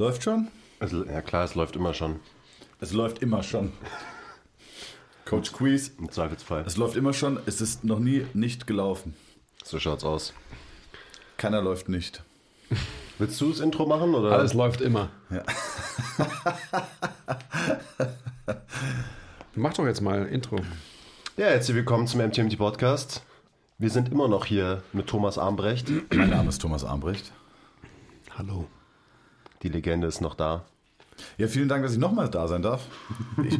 [0.00, 0.48] Läuft schon?
[0.78, 2.20] Also, ja klar, es läuft immer schon.
[2.80, 3.70] Es läuft immer schon.
[5.26, 5.92] Coach Quiz.
[5.98, 6.64] Im Zweifelsfall.
[6.66, 7.38] Es läuft immer schon.
[7.44, 9.14] Es ist noch nie nicht gelaufen.
[9.62, 10.32] So schaut's aus.
[11.36, 12.22] Keiner läuft nicht.
[13.18, 14.14] Willst du das Intro machen?
[14.14, 14.32] Oder?
[14.32, 15.10] Alles läuft immer.
[15.28, 15.42] Ja.
[19.54, 20.56] Mach doch jetzt mal Intro.
[21.36, 23.22] Ja, herzlich willkommen zum MTMT Podcast.
[23.76, 25.90] Wir sind immer noch hier mit Thomas Armbrecht.
[26.14, 27.32] Mein Name ist Thomas Armbrecht.
[28.38, 28.66] Hallo.
[29.62, 30.64] Die Legende ist noch da.
[31.36, 32.86] Ja, vielen Dank, dass ich nochmal da sein darf.
[33.44, 33.58] Ich,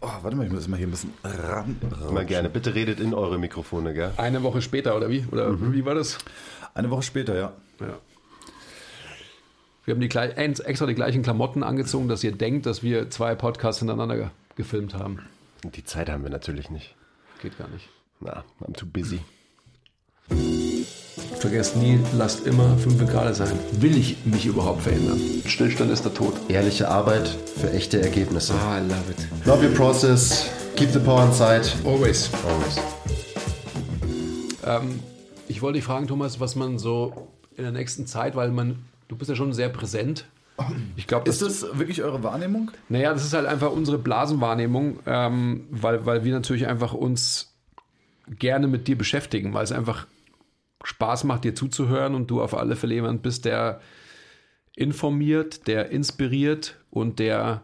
[0.00, 1.76] oh, warte mal, ich muss mal hier ein bisschen ran.
[2.08, 2.48] Immer gerne.
[2.48, 4.12] Bitte redet in eure Mikrofone, gell?
[4.16, 5.26] Eine Woche später, oder wie?
[5.30, 6.16] Oder wie war das?
[6.72, 7.52] Eine Woche später, ja.
[7.80, 7.98] Ja.
[9.84, 10.08] Wir haben die,
[10.64, 14.94] extra die gleichen Klamotten angezogen, dass ihr denkt, dass wir zwei Podcasts hintereinander ge- gefilmt
[14.94, 15.20] haben.
[15.64, 16.94] Die Zeit haben wir natürlich nicht.
[17.42, 17.88] Geht gar nicht.
[18.20, 19.20] Na, I'm too busy.
[21.46, 23.56] Vergesst nie, lasst immer 5 Grad sein.
[23.78, 25.20] Will ich mich überhaupt verändern?
[25.46, 26.34] Stillstand ist der Tod.
[26.48, 28.52] Ehrliche Arbeit für echte Ergebnisse.
[28.54, 29.46] Ah, I love it.
[29.46, 30.50] Love your process.
[30.74, 31.62] Keep the power inside.
[31.84, 32.28] Always.
[32.44, 32.80] Always.
[34.66, 34.98] Ähm,
[35.46, 39.14] ich wollte dich fragen, Thomas, was man so in der nächsten Zeit, weil man, du
[39.14, 40.24] bist ja schon sehr präsent.
[40.96, 42.72] Ich glaube, Ist das wirklich eure Wahrnehmung?
[42.88, 47.54] Naja, das ist halt einfach unsere Blasenwahrnehmung, ähm, weil, weil wir natürlich einfach uns
[48.28, 50.08] gerne mit dir beschäftigen, weil es einfach
[50.86, 53.80] Spaß macht, dir zuzuhören und du auf alle Fälle jemand bist, der
[54.76, 57.62] informiert, der inspiriert und der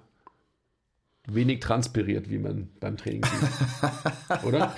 [1.28, 4.44] wenig transpiriert, wie man beim Training sieht.
[4.44, 4.74] Oder?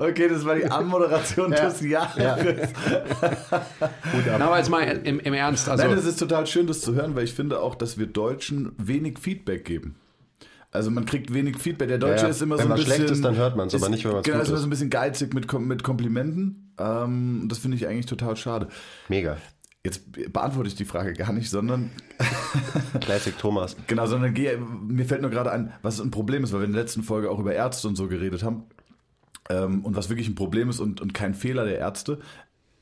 [0.00, 2.70] Okay, das war die Anmoderation des Jahres.
[4.38, 5.68] Na, aber jetzt mal im, im Ernst.
[5.68, 8.06] Also, Nein, es ist total schön, das zu hören, weil ich finde auch, dass wir
[8.06, 9.96] Deutschen wenig Feedback geben.
[10.70, 11.88] Also man kriegt wenig Feedback.
[11.88, 12.28] Der Deutsche Ja, ja.
[12.30, 12.94] ist immer Wenn so ein man bisschen...
[12.96, 14.62] schlecht ist, dann hört man's, aber nicht, wenn man's Genau, gut ist immer ist.
[14.62, 16.63] so ein bisschen geizig mit, mit Komplimenten.
[16.78, 18.68] Ähm, das finde ich eigentlich total schade.
[19.08, 19.36] Mega.
[19.84, 21.90] Jetzt beantworte ich die Frage gar nicht, sondern
[23.00, 23.76] Classic Thomas.
[23.86, 26.72] genau, sondern gehe, mir fällt nur gerade ein, was ein Problem ist, weil wir in
[26.72, 28.64] der letzten Folge auch über Ärzte und so geredet haben.
[29.50, 32.20] Ähm, und was wirklich ein Problem ist und, und kein Fehler der Ärzte,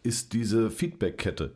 [0.02, 1.52] ist diese Feedback-Kette.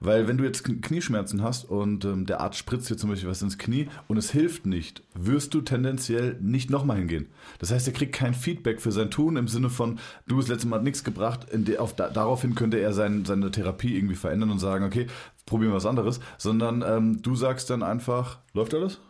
[0.00, 3.28] Weil wenn du jetzt Kn- Knieschmerzen hast und ähm, der Arzt spritzt dir zum Beispiel
[3.30, 7.26] was ins Knie und es hilft nicht, wirst du tendenziell nicht nochmal hingehen.
[7.58, 10.66] Das heißt, er kriegt kein Feedback für sein Tun im Sinne von, du, das letzte
[10.66, 14.50] Mal hat nichts gebracht, de, auf, da, daraufhin könnte er sein, seine Therapie irgendwie verändern
[14.50, 15.06] und sagen, okay,
[15.46, 19.00] probieren wir was anderes, sondern ähm, du sagst dann einfach, läuft alles?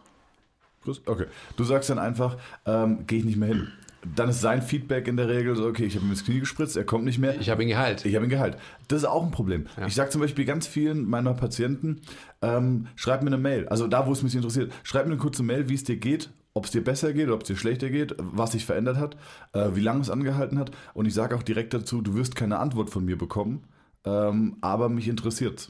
[1.07, 1.25] Okay.
[1.57, 3.69] Du sagst dann einfach, ähm, gehe ich nicht mehr hin.
[4.15, 6.77] Dann ist sein Feedback in der Regel so, okay, ich habe ihm ins Knie gespritzt,
[6.77, 7.41] er kommt nicht mehr.
[7.41, 8.05] ich habe ihn geheilt.
[8.05, 8.57] Ich habe ihn geheilt.
[8.89, 9.67] Das ist auch ein Problem.
[9.87, 12.01] Ich sage zum Beispiel ganz vielen meiner Patienten,
[12.43, 13.69] ähm, schreib mir eine Mail.
[13.69, 16.31] Also da, wo es mich interessiert, schreib mir eine kurze Mail, wie es dir geht,
[16.55, 19.17] ob es dir besser geht, ob es dir schlechter geht, was sich verändert hat,
[19.53, 20.71] äh, wie lange es angehalten hat.
[20.95, 23.65] Und ich sage auch direkt dazu, du wirst keine Antwort von mir bekommen,
[24.05, 25.69] ähm, aber mich interessiert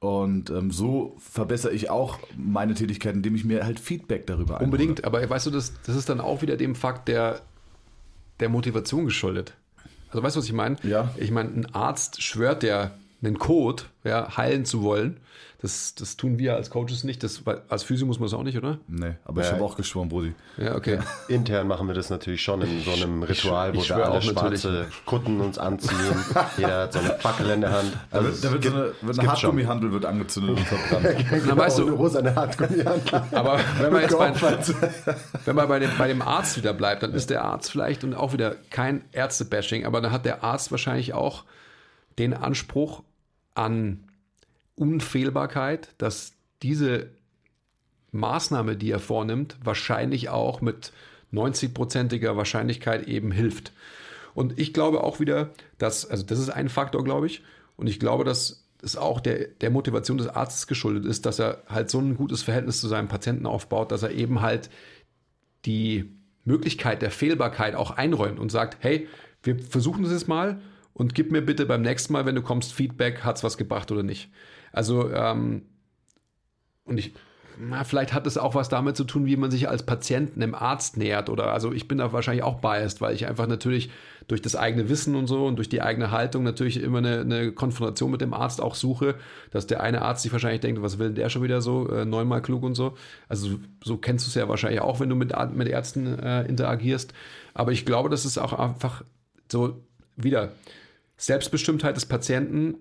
[0.00, 4.66] Und ähm, so verbessere ich auch meine Tätigkeit, indem ich mir halt Feedback darüber einhole.
[4.66, 7.40] Unbedingt, aber weißt du, das, das ist dann auch wieder dem Fakt der,
[8.40, 9.54] der Motivation geschuldet.
[10.10, 10.76] Also weißt du, was ich meine?
[10.82, 11.12] Ja.
[11.16, 12.92] Ich meine, ein Arzt schwört ja
[13.22, 15.18] einen Code, ja, heilen zu wollen.
[15.66, 17.24] Das, das tun wir als Coaches nicht.
[17.24, 18.78] Das, als Physio muss man das auch nicht, oder?
[18.86, 19.54] Nee, aber ich Ja.
[19.54, 20.32] habe auch geschworen, Brudi.
[20.58, 21.00] Ja, okay.
[21.26, 24.18] Intern machen wir das natürlich schon in so einem Ritual, wo ich wir schwör alle
[24.20, 24.60] auch natürlich.
[24.60, 25.96] schwarze Kutten uns anziehen.
[26.56, 27.92] Jeder hat so eine Fackel in der Hand.
[28.12, 29.28] Da Also wird, da es wird so gibt- eine, es wird eine schon.
[29.28, 31.26] Hartgummihandel wird angezündet und verbrannt.
[31.46, 33.22] Na, weißt Genau, eine du, rosa Hartgummihandel.
[33.32, 34.32] aber wenn man jetzt bei,
[35.46, 38.14] wenn man bei dem, bei dem Arzt wieder bleibt, dann ist der Arzt vielleicht und
[38.14, 41.42] auch wieder kein Ärzte-Bashing, aber dann hat der Arzt wahrscheinlich auch
[42.20, 43.02] den Anspruch
[43.56, 44.04] an
[44.76, 47.10] Unfehlbarkeit, dass diese
[48.12, 50.92] Maßnahme, die er vornimmt, wahrscheinlich auch mit
[51.32, 53.72] 90-prozentiger Wahrscheinlichkeit eben hilft.
[54.34, 57.42] Und ich glaube auch wieder, dass, also das ist ein Faktor, glaube ich,
[57.76, 61.62] und ich glaube, dass es auch der, der Motivation des Arztes geschuldet ist, dass er
[61.68, 64.70] halt so ein gutes Verhältnis zu seinem Patienten aufbaut, dass er eben halt
[65.64, 66.12] die
[66.44, 69.08] Möglichkeit der Fehlbarkeit auch einräumt und sagt, hey,
[69.42, 70.60] wir versuchen das jetzt mal
[70.92, 74.02] und gib mir bitte beim nächsten Mal, wenn du kommst, Feedback, hat's was gebracht oder
[74.02, 74.30] nicht.
[74.76, 75.62] Also, ähm,
[76.84, 77.14] und ich,
[77.58, 80.54] na, vielleicht hat es auch was damit zu tun, wie man sich als Patient einem
[80.54, 83.90] Arzt nähert oder, also ich bin da wahrscheinlich auch biased, weil ich einfach natürlich
[84.28, 87.52] durch das eigene Wissen und so und durch die eigene Haltung natürlich immer eine, eine
[87.52, 89.14] Konfrontation mit dem Arzt auch suche,
[89.50, 92.42] dass der eine Arzt sich wahrscheinlich denkt, was will der schon wieder so, äh, neunmal
[92.42, 92.98] klug und so.
[93.30, 97.14] Also so kennst du es ja wahrscheinlich auch, wenn du mit, mit Ärzten äh, interagierst.
[97.54, 99.02] Aber ich glaube, das ist auch einfach
[99.50, 99.80] so
[100.16, 100.52] wieder
[101.16, 102.74] Selbstbestimmtheit des Patienten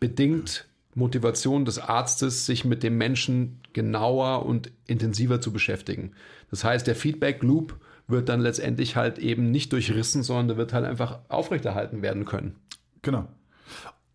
[0.00, 6.12] bedingt Motivation des Arztes, sich mit dem Menschen genauer und intensiver zu beschäftigen.
[6.50, 10.72] Das heißt, der Feedback Loop wird dann letztendlich halt eben nicht durchrissen, sondern der wird
[10.72, 12.56] halt einfach aufrechterhalten werden können.
[13.02, 13.28] Genau.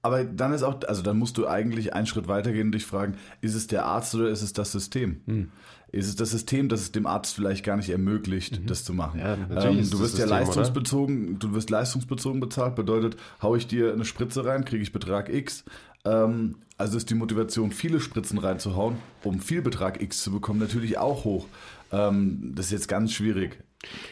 [0.01, 3.15] Aber dann ist auch, also dann musst du eigentlich einen Schritt weitergehen und dich fragen,
[3.41, 5.21] ist es der Arzt oder ist es das System?
[5.25, 5.51] Hm.
[5.91, 9.19] Ist es das System, das es dem Arzt vielleicht gar nicht ermöglicht, das zu machen?
[9.19, 9.25] Mhm.
[9.25, 13.67] Ja, natürlich ist du wirst ja System, leistungsbezogen, du wirst leistungsbezogen bezahlt, bedeutet, hau ich
[13.67, 15.65] dir eine Spritze rein, kriege ich Betrag X.
[16.05, 20.97] Ähm, also ist die Motivation, viele Spritzen reinzuhauen, um viel Betrag X zu bekommen, natürlich
[20.97, 21.47] auch hoch.
[21.91, 23.61] Ähm, das ist jetzt ganz schwierig.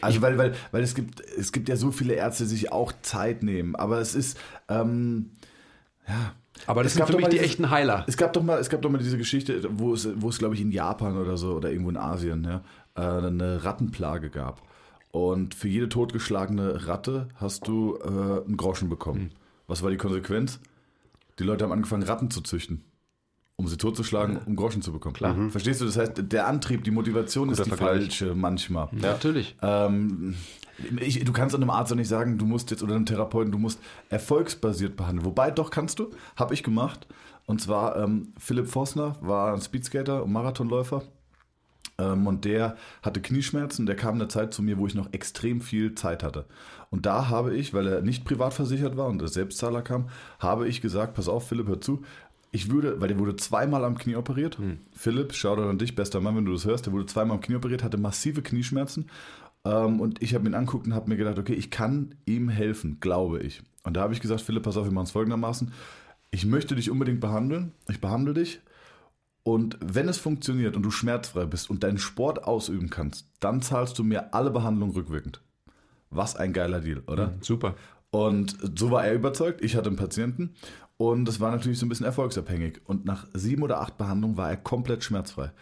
[0.00, 2.92] Also weil, weil, weil es gibt, es gibt ja so viele Ärzte, die sich auch
[3.02, 4.38] Zeit nehmen, aber es ist,
[4.68, 5.30] ähm,
[6.06, 6.34] ja.
[6.66, 8.04] Aber das Es sind gab für doch mich die echten Heiler.
[8.08, 10.54] Es gab doch mal, es gab doch mal diese Geschichte, wo es, wo es glaube
[10.54, 12.62] ich in Japan oder so oder irgendwo in Asien, ja,
[12.96, 14.62] äh, eine Rattenplage gab.
[15.10, 18.06] Und für jede totgeschlagene Ratte hast du äh,
[18.44, 19.20] einen Groschen bekommen.
[19.20, 19.30] Hm.
[19.68, 20.60] Was war die Konsequenz?
[21.38, 22.84] Die Leute haben angefangen, Ratten zu züchten,
[23.56, 25.14] um sie totzuschlagen, um Groschen zu bekommen.
[25.14, 25.36] Klar.
[25.50, 25.84] Verstehst du?
[25.84, 28.02] Das heißt, der Antrieb, die Motivation ist die Vergleich.
[28.02, 28.88] falsche manchmal.
[28.92, 29.56] Natürlich.
[29.62, 30.34] Ähm,
[31.00, 33.58] ich, du kannst einem Arzt auch nicht sagen, du musst jetzt oder einem Therapeuten, du
[33.58, 33.80] musst
[34.10, 35.24] erfolgsbasiert behandeln.
[35.24, 37.06] Wobei, doch kannst du, habe ich gemacht.
[37.46, 41.02] Und zwar ähm, Philipp Vossner war ein Speedskater und Marathonläufer.
[41.98, 43.86] Ähm, und der hatte Knieschmerzen.
[43.86, 46.46] Der kam in eine Zeit zu mir, wo ich noch extrem viel Zeit hatte.
[46.90, 50.08] Und da habe ich, weil er nicht privat versichert war und der Selbstzahler kam,
[50.38, 52.02] habe ich gesagt, pass auf, Philipp, hör zu.
[52.50, 54.58] Ich würde, weil der wurde zweimal am Knie operiert.
[54.92, 56.86] Philipp, schau an dich, bester Mann, wenn du das hörst.
[56.86, 59.10] Der wurde zweimal am Knie operiert, hatte massive Knieschmerzen.
[59.64, 62.98] Ähm, und ich habe ihn anguckt und habe mir gedacht, okay, ich kann ihm helfen,
[63.00, 63.62] glaube ich.
[63.84, 65.72] Und da habe ich gesagt, Philipp, pass auf, wir machen es folgendermaßen.
[66.30, 67.72] Ich möchte dich unbedingt behandeln.
[67.88, 68.60] Ich behandle dich.
[69.42, 73.98] Und wenn es funktioniert und du schmerzfrei bist und deinen Sport ausüben kannst, dann zahlst
[73.98, 75.40] du mir alle Behandlungen rückwirkend.
[76.10, 77.34] Was ein geiler Deal, oder?
[77.40, 77.74] Super.
[78.10, 79.62] Und so war er überzeugt.
[79.62, 80.54] Ich hatte einen Patienten
[80.96, 82.80] und das war natürlich so ein bisschen erfolgsabhängig.
[82.84, 85.52] Und nach sieben oder acht Behandlungen war er komplett schmerzfrei.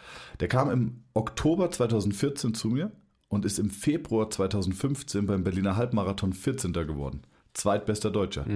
[0.40, 2.90] Der kam im Oktober 2014 zu mir
[3.28, 6.72] und ist im Februar 2015 beim Berliner Halbmarathon 14.
[6.72, 7.22] geworden.
[7.54, 8.46] Zweitbester Deutscher.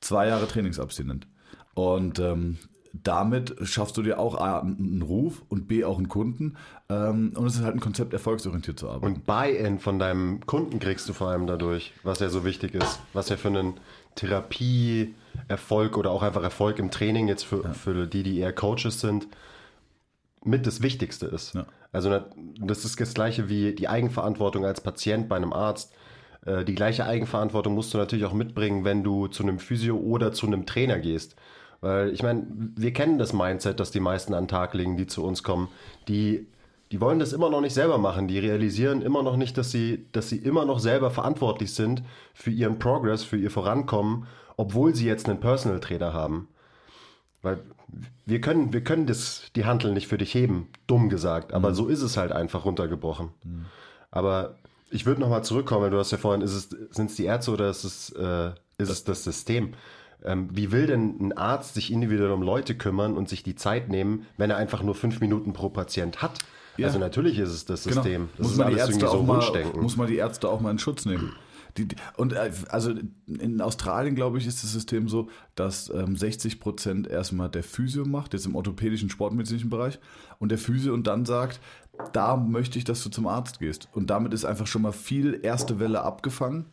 [0.00, 1.26] Zwei Jahre Trainingsabstinent.
[1.74, 2.58] Und ähm,
[3.02, 6.56] damit schaffst du dir auch A, einen Ruf und B, auch einen Kunden.
[6.88, 9.06] Ähm, und es ist halt ein Konzept, erfolgsorientiert zu arbeiten.
[9.06, 13.00] Und Buy-in von deinem Kunden kriegst du vor allem dadurch, was ja so wichtig ist,
[13.12, 13.74] was ja für einen
[14.14, 19.26] Therapie-Erfolg oder auch einfach Erfolg im Training jetzt für, für die, die eher Coaches sind,
[20.44, 21.54] mit das Wichtigste ist.
[21.54, 21.66] Ja.
[21.90, 22.20] Also
[22.60, 25.92] das ist das gleiche wie die Eigenverantwortung als Patient bei einem Arzt.
[26.44, 30.32] Äh, Die gleiche Eigenverantwortung musst du natürlich auch mitbringen, wenn du zu einem Physio oder
[30.32, 31.34] zu einem Trainer gehst.
[31.84, 35.06] Weil ich meine, wir kennen das Mindset, das die meisten an den Tag legen, die
[35.06, 35.68] zu uns kommen.
[36.08, 36.46] Die,
[36.90, 38.26] die wollen das immer noch nicht selber machen.
[38.26, 42.02] Die realisieren immer noch nicht, dass sie, dass sie immer noch selber verantwortlich sind
[42.32, 44.26] für ihren Progress, für ihr Vorankommen,
[44.56, 46.48] obwohl sie jetzt einen Personal Trainer haben.
[47.42, 47.60] Weil
[48.24, 51.52] wir können, wir können das, die Hantel nicht für dich heben, dumm gesagt.
[51.52, 53.28] Aber so ist es halt einfach runtergebrochen.
[54.10, 54.54] Aber
[54.90, 58.08] ich würde nochmal zurückkommen, du hast ja vorhin, sind es die Ärzte oder ist es,
[58.12, 59.74] äh, ist es das System?
[60.22, 63.88] Ähm, wie will denn ein Arzt sich individuell um Leute kümmern und sich die Zeit
[63.88, 66.38] nehmen, wenn er einfach nur fünf Minuten pro Patient hat?
[66.76, 66.88] Ja.
[66.88, 68.02] Also natürlich ist es das System.
[68.12, 68.28] Genau.
[68.36, 69.82] Das muss, ist man die alles Ärzte irgendwie so auch mal, Wunschdenken.
[69.82, 71.32] muss man die Ärzte auch mal in Schutz nehmen.
[71.76, 72.92] Die, die, und äh, also
[73.26, 78.04] in Australien, glaube ich, ist das System so, dass ähm, 60 Prozent erstmal der Physio
[78.04, 79.98] macht, jetzt im orthopädischen, sportmedizinischen Bereich,
[80.38, 81.60] und der Physio und dann sagt,
[82.12, 83.88] da möchte ich, dass du zum Arzt gehst.
[83.92, 86.66] Und damit ist einfach schon mal viel erste Welle abgefangen.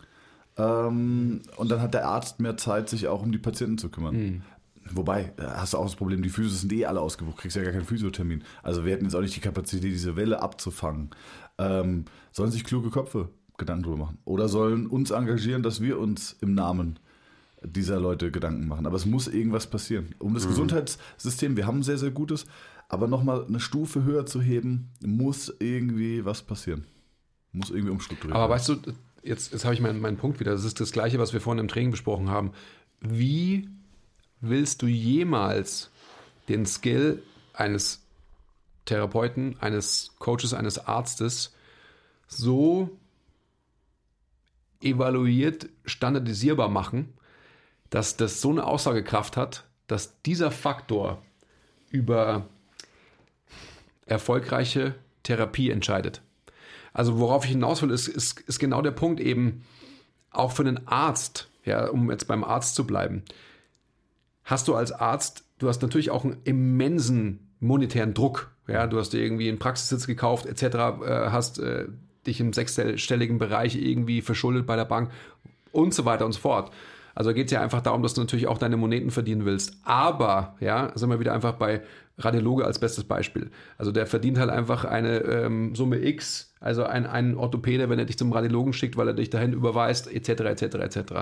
[0.61, 4.43] Ähm, und dann hat der Arzt mehr Zeit, sich auch um die Patienten zu kümmern.
[4.93, 7.63] Wobei, da hast du auch das Problem, die Physios sind eh alle ausgebucht, kriegst ja
[7.63, 8.43] gar keinen Physiothermin.
[8.63, 11.11] Also wir hätten jetzt auch nicht die Kapazität, diese Welle abzufangen.
[11.57, 14.17] Ähm, sollen sich kluge Köpfe Gedanken drüber machen.
[14.25, 16.99] Oder sollen uns engagieren, dass wir uns im Namen
[17.63, 18.85] dieser Leute Gedanken machen.
[18.85, 20.15] Aber es muss irgendwas passieren.
[20.19, 22.45] Um das Gesundheitssystem, wir haben ein sehr, sehr gutes,
[22.89, 26.85] aber nochmal eine Stufe höher zu heben, muss irgendwie was passieren.
[27.53, 28.59] Muss irgendwie umstrukturiert Aber werden.
[28.59, 30.51] weißt du, jetzt, jetzt habe ich meinen, meinen Punkt wieder.
[30.51, 32.51] Das ist das Gleiche, was wir vorhin im Training besprochen haben.
[32.99, 33.69] Wie
[34.41, 35.91] willst du jemals
[36.49, 37.21] den Skill
[37.53, 38.01] eines
[38.85, 41.53] Therapeuten, eines Coaches, eines Arztes
[42.27, 42.97] so
[44.81, 47.13] evaluiert, standardisierbar machen,
[47.89, 51.21] dass das so eine Aussagekraft hat, dass dieser Faktor
[51.89, 52.47] über
[54.05, 56.21] erfolgreiche Therapie entscheidet.
[56.93, 59.63] Also worauf ich hinaus will, ist, ist, ist genau der Punkt eben,
[60.31, 63.23] auch für einen Arzt, ja, um jetzt beim Arzt zu bleiben,
[64.43, 68.51] hast du als Arzt, du hast natürlich auch einen immensen monetären Druck.
[68.67, 71.87] Ja, du hast dir irgendwie einen Praxissitz gekauft, etc., äh, hast äh,
[72.25, 75.11] dich im sechsstelligen Bereich irgendwie verschuldet bei der Bank
[75.71, 76.71] und so weiter und so fort.
[77.15, 79.77] Also geht es ja einfach darum, dass du natürlich auch deine Moneten verdienen willst.
[79.83, 81.81] Aber, ja, sind wir wieder einfach bei
[82.17, 83.49] Radiologe als bestes Beispiel.
[83.77, 88.05] Also der verdient halt einfach eine ähm, Summe X, also ein, ein Orthopäde, wenn er
[88.05, 91.13] dich zum Radiologen schickt, weil er dich dahin überweist, etc., etc., etc.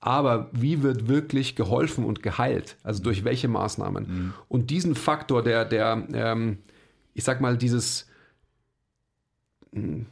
[0.00, 2.76] Aber wie wird wirklich geholfen und geheilt?
[2.82, 4.06] Also durch welche Maßnahmen?
[4.08, 4.34] Mhm.
[4.48, 6.58] Und diesen Faktor, der, der ähm,
[7.18, 8.06] ich sag mal, dieses
[9.72, 10.06] hm,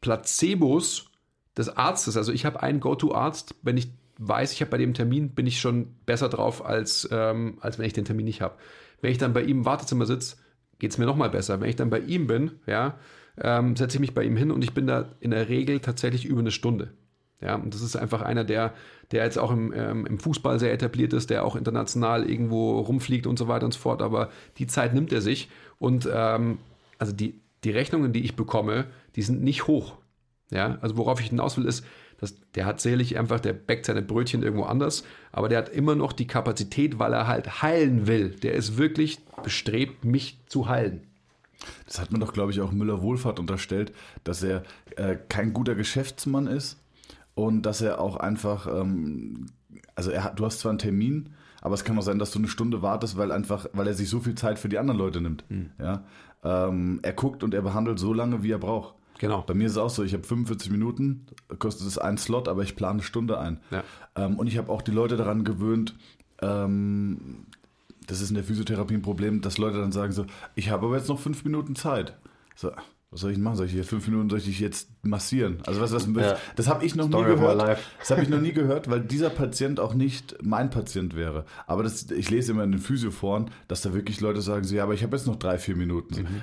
[0.00, 1.08] Placebos
[1.56, 3.92] des Arztes, also ich habe einen Go-To-Arzt, wenn ich
[4.28, 7.86] weiß, ich habe bei dem Termin, bin ich schon besser drauf, als, ähm, als wenn
[7.86, 8.56] ich den Termin nicht habe.
[9.00, 10.36] Wenn ich dann bei ihm im Wartezimmer sitze,
[10.78, 11.60] geht es mir nochmal besser.
[11.60, 12.98] Wenn ich dann bei ihm bin, ja,
[13.40, 16.24] ähm, setze ich mich bei ihm hin und ich bin da in der Regel tatsächlich
[16.24, 16.92] über eine Stunde.
[17.40, 18.72] Ja, und das ist einfach einer, der,
[19.10, 23.26] der jetzt auch im, ähm, im Fußball sehr etabliert ist, der auch international irgendwo rumfliegt
[23.26, 24.00] und so weiter und so fort.
[24.00, 25.50] Aber die Zeit nimmt er sich.
[25.80, 26.58] Und ähm,
[26.98, 28.86] also die, die Rechnungen, die ich bekomme,
[29.16, 29.96] die sind nicht hoch.
[30.50, 31.84] Ja, also worauf ich hinaus will, ist,
[32.22, 35.02] dass der hat sicherlich einfach, der backt seine Brötchen irgendwo anders,
[35.32, 38.30] aber der hat immer noch die Kapazität, weil er halt heilen will.
[38.30, 41.00] Der ist wirklich bestrebt, mich zu heilen.
[41.84, 44.62] Das hat man doch, glaube ich, auch Müller Wohlfahrt unterstellt, dass er
[44.94, 46.80] äh, kein guter Geschäftsmann ist
[47.34, 49.46] und dass er auch einfach, ähm,
[49.96, 52.38] also er hat, du hast zwar einen Termin, aber es kann auch sein, dass du
[52.38, 55.20] eine Stunde wartest, weil einfach, weil er sich so viel Zeit für die anderen Leute
[55.20, 55.44] nimmt.
[55.48, 55.70] Mhm.
[55.80, 56.04] Ja,
[56.44, 58.94] ähm, er guckt und er behandelt so lange, wie er braucht.
[59.22, 59.42] Genau.
[59.42, 61.26] Bei mir ist es auch so, ich habe 45 Minuten,
[61.60, 63.60] kostet es einen Slot, aber ich plane eine Stunde ein.
[63.70, 63.84] Ja.
[64.16, 65.94] Ähm, und ich habe auch die Leute daran gewöhnt,
[66.40, 67.46] ähm,
[68.08, 70.26] das ist in der Physiotherapie ein Problem, dass Leute dann sagen so,
[70.56, 72.16] ich habe aber jetzt noch fünf Minuten Zeit.
[72.56, 72.72] So,
[73.12, 73.54] was soll ich machen?
[73.54, 75.58] Soll ich hier fünf Minuten soll ich dich jetzt massieren?
[75.66, 76.36] Also was, was ja.
[76.56, 77.78] das habe ich noch Story nie gehört.
[78.00, 81.44] Das habe ich noch nie gehört, weil dieser Patient auch nicht mein Patient wäre.
[81.68, 84.82] Aber das, ich lese immer in den Physioforen, dass da wirklich Leute sagen so, ja,
[84.82, 86.22] aber ich habe jetzt noch drei, vier Minuten.
[86.22, 86.42] Mhm.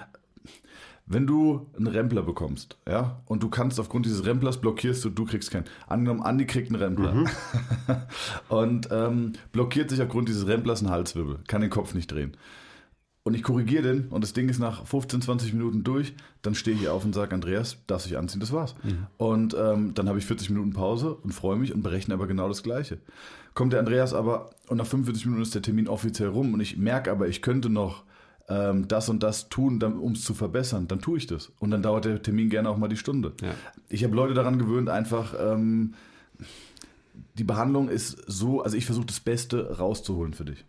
[1.12, 5.26] Wenn du einen Rempler bekommst, ja, und du kannst aufgrund dieses Remplers blockierst du, du
[5.26, 5.66] kriegst keinen.
[5.88, 7.28] Angenommen, Andi kriegt einen Rempler mhm.
[8.50, 12.38] und ähm, blockiert sich aufgrund dieses Remplers einen Halswirbel, kann den Kopf nicht drehen.
[13.24, 16.14] Und ich korrigiere den und das Ding ist nach 15, 20 Minuten durch,
[16.44, 18.76] dann stehe ich auf und sage, Andreas, darfst dich anziehen, das war's.
[18.84, 19.08] Mhm.
[19.18, 22.48] Und ähm, dann habe ich 40 Minuten Pause und freue mich und berechne aber genau
[22.48, 23.00] das Gleiche.
[23.56, 26.78] Kommt der Andreas aber und nach 45 Minuten ist der Termin offiziell rum und ich
[26.78, 28.04] merke aber, ich könnte noch
[28.50, 31.52] ähm, das und das tun, um es zu verbessern, dann tue ich das.
[31.60, 33.34] Und dann dauert der Termin gerne auch mal die Stunde.
[33.42, 33.54] Ja.
[33.88, 35.94] Ich habe Leute daran gewöhnt, einfach ähm,
[37.36, 40.66] die Behandlung ist so, also ich versuche das Beste rauszuholen für dich.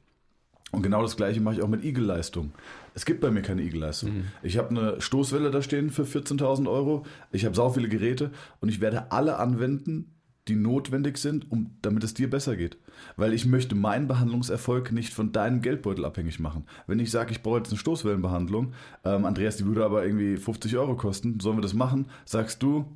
[0.72, 2.52] Und genau das gleiche mache ich auch mit Igel-Leistung.
[2.94, 4.18] Es gibt bei mir keine Igel-Leistung.
[4.18, 4.24] Mhm.
[4.42, 7.04] Ich habe eine Stoßwelle da stehen für 14.000 Euro.
[7.32, 10.12] Ich habe sau viele Geräte und ich werde alle anwenden,
[10.48, 12.76] die notwendig sind, um, damit es dir besser geht.
[13.16, 16.64] Weil ich möchte meinen Behandlungserfolg nicht von deinem Geldbeutel abhängig machen.
[16.86, 18.72] Wenn ich sage, ich brauche jetzt eine Stoßwellenbehandlung,
[19.04, 22.06] ähm, Andreas, die würde aber irgendwie 50 Euro kosten, sollen wir das machen?
[22.24, 22.86] Sagst du,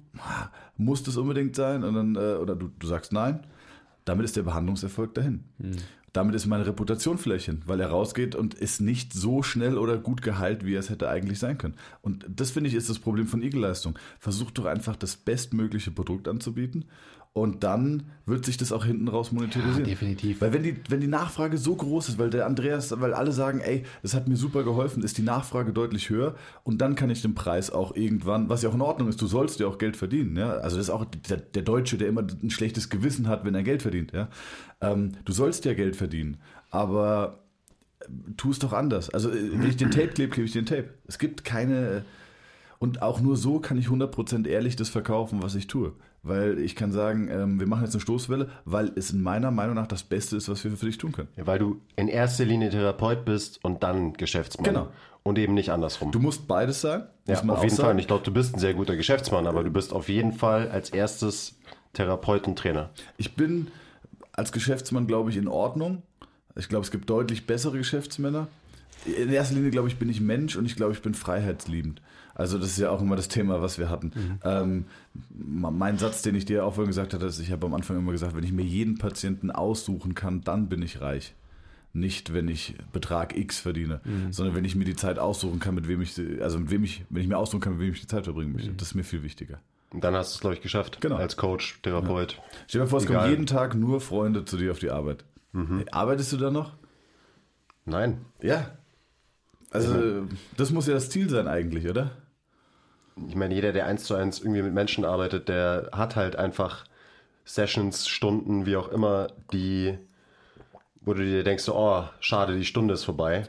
[0.77, 1.85] muss das unbedingt sein?
[1.85, 3.41] Und dann, äh, oder du, du sagst nein,
[4.05, 5.45] damit ist der Behandlungserfolg dahin.
[5.59, 5.77] Mhm.
[6.13, 9.99] Damit ist meine Reputation vielleicht hin, weil er rausgeht und ist nicht so schnell oder
[9.99, 11.75] gut geheilt, wie er es hätte eigentlich sein können.
[12.03, 13.99] Und das finde ich ist das Problem von Igel-Leistung.
[14.21, 16.85] Versuch doch einfach das bestmögliche Produkt anzubieten
[17.35, 19.81] und dann wird sich das auch hinten raus monetarisieren.
[19.81, 20.41] Ja, definitiv.
[20.41, 23.61] Weil wenn die, wenn die Nachfrage so groß ist, weil der Andreas, weil alle sagen,
[23.61, 27.23] ey, das hat mir super geholfen, ist die Nachfrage deutlich höher und dann kann ich
[27.23, 29.97] den Preis auch irgendwann, was ja auch in Ordnung ist, du sollst ja auch Geld
[29.97, 30.37] verdienen.
[30.37, 30.53] Ja?
[30.53, 33.65] Also das ist auch der, der Deutsche, der immer ein schlechtes Gewissen hat, wenn er
[33.65, 34.13] Geld verdient.
[34.13, 34.29] Ja?
[34.81, 36.37] Ähm, du sollst ja Geld verdienen,
[36.71, 37.41] aber
[37.99, 38.05] äh,
[38.37, 39.11] tu es doch anders.
[39.11, 40.91] Also äh, wenn ich den Tape klebe, klebe ich den Tape.
[41.09, 42.05] Es gibt keine...
[42.85, 46.75] Und auch nur so kann ich 100% ehrlich das verkaufen, was ich tue weil ich
[46.75, 50.03] kann sagen, ähm, wir machen jetzt eine Stoßwelle, weil es in meiner Meinung nach das
[50.03, 51.29] Beste ist, was wir für dich tun können.
[51.37, 54.65] Ja, weil du in erster Linie Therapeut bist und dann Geschäftsmann.
[54.65, 54.89] Genau.
[55.23, 56.13] Und eben nicht andersrum.
[56.13, 57.05] Du musst beides sein.
[57.27, 57.89] Ja, auf jeden sagen.
[57.91, 58.01] Fall.
[58.01, 60.91] ich glaube, du bist ein sehr guter Geschäftsmann, aber du bist auf jeden Fall als
[60.91, 61.57] erstes
[61.93, 62.91] Therapeut und Trainer.
[63.17, 63.69] Ich bin
[64.33, 66.03] als Geschäftsmann, glaube ich, in Ordnung.
[66.57, 68.49] Ich glaube, es gibt deutlich bessere Geschäftsmänner.
[69.05, 72.01] In erster Linie, glaube ich, bin ich Mensch und ich glaube, ich bin freiheitsliebend.
[72.35, 74.11] Also das ist ja auch immer das Thema, was wir hatten.
[74.15, 74.39] Mhm.
[74.43, 74.85] Ähm,
[75.31, 78.13] mein Satz, den ich dir auch vorhin gesagt hatte, ist, ich habe am Anfang immer
[78.13, 81.35] gesagt, wenn ich mir jeden Patienten aussuchen kann, dann bin ich reich.
[81.93, 84.33] Nicht, wenn ich Betrag X verdiene, mhm.
[84.33, 87.05] sondern wenn ich mir die Zeit aussuchen kann, mit wem ich, also mit wem ich,
[87.09, 88.71] wenn ich mir aussuchen kann, mit wem ich die Zeit verbringen möchte.
[88.71, 88.77] Mhm.
[88.79, 89.61] Das ist mir viel wichtiger.
[89.93, 91.01] Und dann hast du es, glaube ich, geschafft.
[91.01, 91.15] Genau.
[91.15, 92.33] Als Coach, Therapeut.
[92.33, 92.43] Ja.
[92.67, 93.19] Stell dir vor, es Egal.
[93.19, 95.25] kommen jeden Tag nur Freunde zu dir auf die Arbeit.
[95.53, 95.85] Mhm.
[95.93, 96.73] Arbeitest du da noch?
[97.85, 98.19] Nein.
[98.43, 98.73] Ja.
[99.71, 100.27] Also,
[100.57, 102.11] das muss ja das Ziel sein eigentlich, oder?
[103.29, 106.85] Ich meine, jeder, der eins zu eins irgendwie mit Menschen arbeitet, der hat halt einfach
[107.45, 109.99] Sessions, Stunden, wie auch immer, die,
[111.03, 113.47] wo du dir denkst, oh, schade, die Stunde ist vorbei.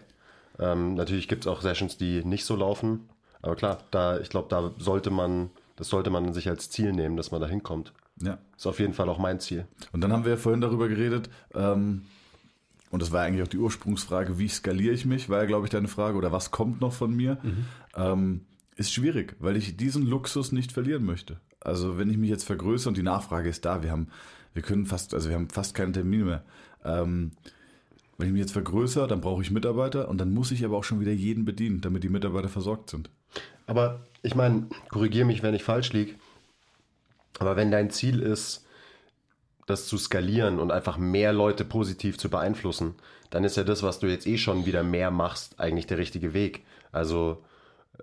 [0.60, 3.10] Ähm, natürlich gibt es auch Sessions, die nicht so laufen.
[3.42, 7.16] Aber klar, da, ich glaube, da sollte man, das sollte man sich als Ziel nehmen,
[7.18, 7.94] dass man da hinkommt.
[8.22, 8.38] Ja.
[8.58, 9.66] Ist auf jeden Fall auch mein Ziel.
[9.92, 12.06] Und dann haben wir vorhin darüber geredet, ähm,
[12.92, 15.70] und das war eigentlich auch die Ursprungsfrage, wie skaliere ich mich, war ja, glaube ich,
[15.72, 17.66] deine Frage, oder was kommt noch von mir, Mhm.
[17.96, 18.42] ähm,
[18.76, 21.40] ist schwierig, weil ich diesen Luxus nicht verlieren möchte.
[21.62, 24.08] Also wenn ich mich jetzt vergrößere und die Nachfrage ist da, wir haben,
[24.54, 26.44] wir können fast, also wir haben fast keine Termine mehr.
[26.84, 27.32] Ähm,
[28.18, 30.84] wenn ich mich jetzt vergrößere, dann brauche ich Mitarbeiter und dann muss ich aber auch
[30.84, 33.10] schon wieder jeden bedienen, damit die Mitarbeiter versorgt sind.
[33.68, 36.14] Aber ich meine, korrigiere mich, wenn ich falsch liege.
[37.40, 38.66] Aber wenn dein Ziel ist,
[39.66, 42.96] das zu skalieren und einfach mehr Leute positiv zu beeinflussen,
[43.32, 46.34] dann ist ja das, was du jetzt eh schon wieder mehr machst, eigentlich der richtige
[46.34, 46.64] Weg.
[46.92, 47.44] Also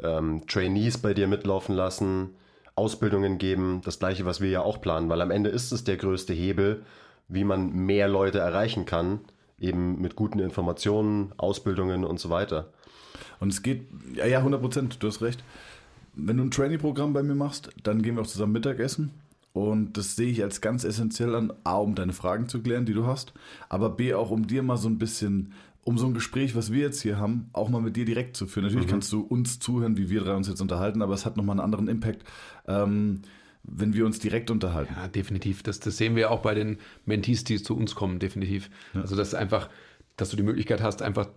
[0.03, 2.31] ähm, Trainees bei dir mitlaufen lassen,
[2.75, 5.97] Ausbildungen geben, das gleiche, was wir ja auch planen, weil am Ende ist es der
[5.97, 6.83] größte Hebel,
[7.29, 9.21] wie man mehr Leute erreichen kann,
[9.59, 12.73] eben mit guten Informationen, Ausbildungen und so weiter.
[13.41, 15.43] Und es geht, ja, ja, 100 Prozent, du hast recht.
[16.15, 19.11] Wenn du ein Trainee-Programm bei mir machst, dann gehen wir auch zusammen Mittagessen.
[19.53, 22.95] Und das sehe ich als ganz essentiell an, A, um deine Fragen zu klären, die
[22.95, 23.35] du hast,
[23.69, 25.53] aber B, auch um dir mal so ein bisschen,
[25.85, 28.47] um so ein Gespräch, was wir jetzt hier haben, auch mal mit dir direkt zu
[28.47, 28.65] führen.
[28.65, 31.55] Natürlich kannst du uns zuhören, wie wir drei uns jetzt unterhalten, aber es hat nochmal
[31.55, 32.23] einen anderen Impact,
[32.69, 33.23] ähm,
[33.65, 34.95] wenn wir uns direkt unterhalten.
[34.97, 35.63] Ja, definitiv.
[35.63, 38.71] Das, das sehen wir auch bei den Mentees, die zu uns kommen, definitiv.
[38.95, 39.69] Also das ist einfach,
[40.17, 41.29] dass du die Möglichkeit hast, einfach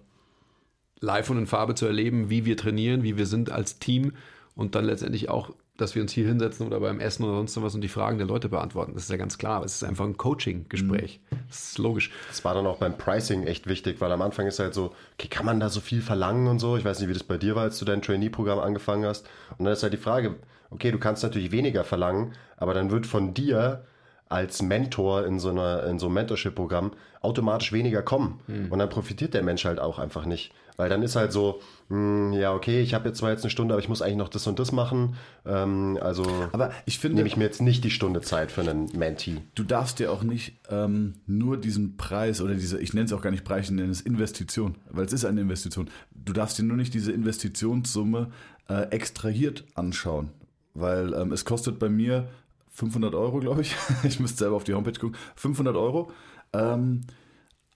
[0.99, 4.13] live und in Farbe zu erleben, wie wir trainieren, wie wir sind als Team
[4.55, 7.75] und dann letztendlich auch, dass wir uns hier hinsetzen oder beim Essen oder sonst was
[7.75, 8.93] und die Fragen der Leute beantworten.
[8.93, 9.63] Das ist ja ganz klar.
[9.63, 11.19] Es ist einfach ein Coaching-Gespräch.
[11.47, 12.11] Das ist logisch.
[12.29, 15.27] Das war dann auch beim Pricing echt wichtig, weil am Anfang ist halt so, okay,
[15.27, 16.77] kann man da so viel verlangen und so?
[16.77, 19.27] Ich weiß nicht, wie das bei dir war, als du dein Trainee-Programm angefangen hast.
[19.57, 20.35] Und dann ist halt die Frage,
[20.69, 23.83] okay, du kannst natürlich weniger verlangen, aber dann wird von dir
[24.27, 26.91] als Mentor in so, einer, in so einem Mentorship-Programm
[27.21, 28.39] automatisch weniger kommen.
[28.69, 30.51] Und dann profitiert der Mensch halt auch einfach nicht.
[30.77, 33.73] Weil dann ist halt so, hm, ja, okay, ich habe jetzt zwar jetzt eine Stunde,
[33.73, 35.15] aber ich muss eigentlich noch das und das machen.
[35.45, 38.89] Ähm, also Aber ich finde, nehme ich mir jetzt nicht die Stunde Zeit für einen
[38.93, 39.41] Mentee.
[39.55, 43.21] du darfst dir auch nicht ähm, nur diesen Preis oder diese, ich nenne es auch
[43.21, 45.89] gar nicht Preis, ich nenne es Investition, weil es ist eine Investition.
[46.13, 48.31] Du darfst dir nur nicht diese Investitionssumme
[48.67, 50.29] äh, extrahiert anschauen,
[50.73, 52.27] weil ähm, es kostet bei mir
[52.75, 53.75] 500 Euro, glaube ich.
[54.03, 55.17] ich müsste selber auf die Homepage gucken.
[55.35, 56.11] 500 Euro.
[56.51, 57.01] Ähm,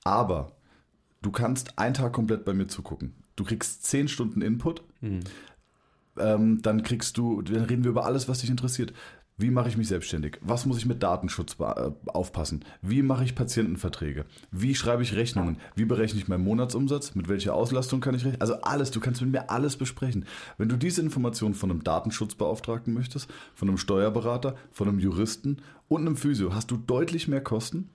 [0.04, 0.52] aber
[1.22, 3.14] du kannst einen Tag komplett bei mir zugucken.
[3.36, 4.84] Du kriegst 10 Stunden Input.
[6.18, 8.94] Ähm, dann kriegst du, dann reden wir über alles, was dich interessiert.
[9.40, 10.38] Wie mache ich mich selbstständig?
[10.42, 12.66] Was muss ich mit Datenschutz äh, aufpassen?
[12.82, 14.26] Wie mache ich Patientenverträge?
[14.52, 15.56] Wie schreibe ich Rechnungen?
[15.76, 17.16] Wie berechne ich meinen Monatsumsatz?
[17.16, 18.42] Mit welcher Auslastung kann ich rechnen?
[18.42, 20.26] Also alles, du kannst mit mir alles besprechen.
[20.58, 26.02] Wenn du diese Informationen von einem Datenschutzbeauftragten möchtest, von einem Steuerberater, von einem Juristen und
[26.02, 27.90] einem Physio, hast du deutlich mehr Kosten.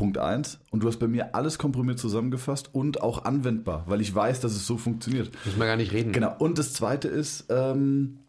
[0.00, 0.58] Punkt eins.
[0.70, 4.52] Und du hast bei mir alles komprimiert zusammengefasst und auch anwendbar, weil ich weiß, dass
[4.52, 5.30] es so funktioniert.
[5.44, 6.12] Müssen wir gar nicht reden.
[6.12, 6.34] Genau.
[6.38, 8.20] Und das zweite ist, ähm,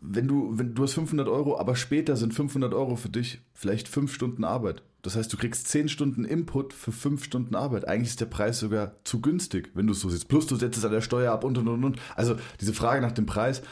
[0.00, 3.88] wenn du, wenn du hast 500 Euro, aber später sind 500 Euro für dich vielleicht
[3.88, 4.84] fünf Stunden Arbeit.
[5.02, 7.88] Das heißt, du kriegst 10 Stunden Input für fünf Stunden Arbeit.
[7.88, 10.28] Eigentlich ist der Preis sogar zu günstig, wenn du es so siehst.
[10.28, 11.98] Plus du setzt es an der Steuer ab und und und und.
[12.14, 13.62] Also diese Frage nach dem Preis,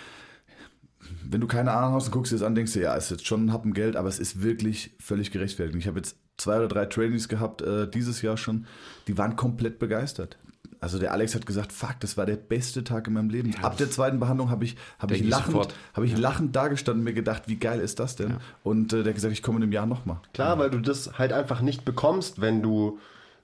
[1.24, 3.24] wenn du keine Ahnung hast und guckst dir das an, denkst du, ja, ist jetzt
[3.24, 5.78] schon ein Happen Geld, aber es ist wirklich völlig gerechtfertigt.
[5.78, 8.66] Ich habe jetzt zwei oder drei Trainees gehabt, äh, dieses Jahr schon,
[9.06, 10.36] die waren komplett begeistert.
[10.82, 13.54] Also der Alex hat gesagt, fuck, das war der beste Tag in meinem Leben.
[13.60, 17.12] Ab der zweiten Behandlung habe ich, hab ich, lachend, hab ich lachend dagestanden und mir
[17.12, 18.36] gedacht, wie geil ist das denn?
[18.62, 20.20] Und äh, der hat gesagt, ich komme in einem Jahr nochmal.
[20.32, 22.98] Klar, weil du das halt einfach nicht bekommst, wenn du,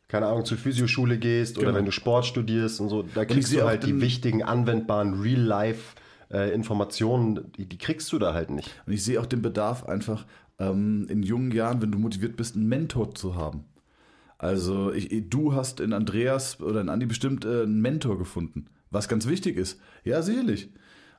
[0.08, 1.76] keine Ahnung, zur Physioschule gehst oder Genau.
[1.78, 3.02] wenn du Sport studierst und so.
[3.02, 8.70] Da kriegst du halt die wichtigen, anwendbaren Real-Life-Informationen, die, die kriegst du da halt nicht.
[8.86, 10.24] Und ich sehe auch den Bedarf einfach
[10.58, 13.64] ähm, in jungen Jahren, wenn du motiviert bist, einen Mentor zu haben.
[14.38, 19.08] Also ich, du hast in Andreas oder in Andi bestimmt äh, einen Mentor gefunden, was
[19.08, 19.80] ganz wichtig ist.
[20.04, 20.70] Ja, sicherlich.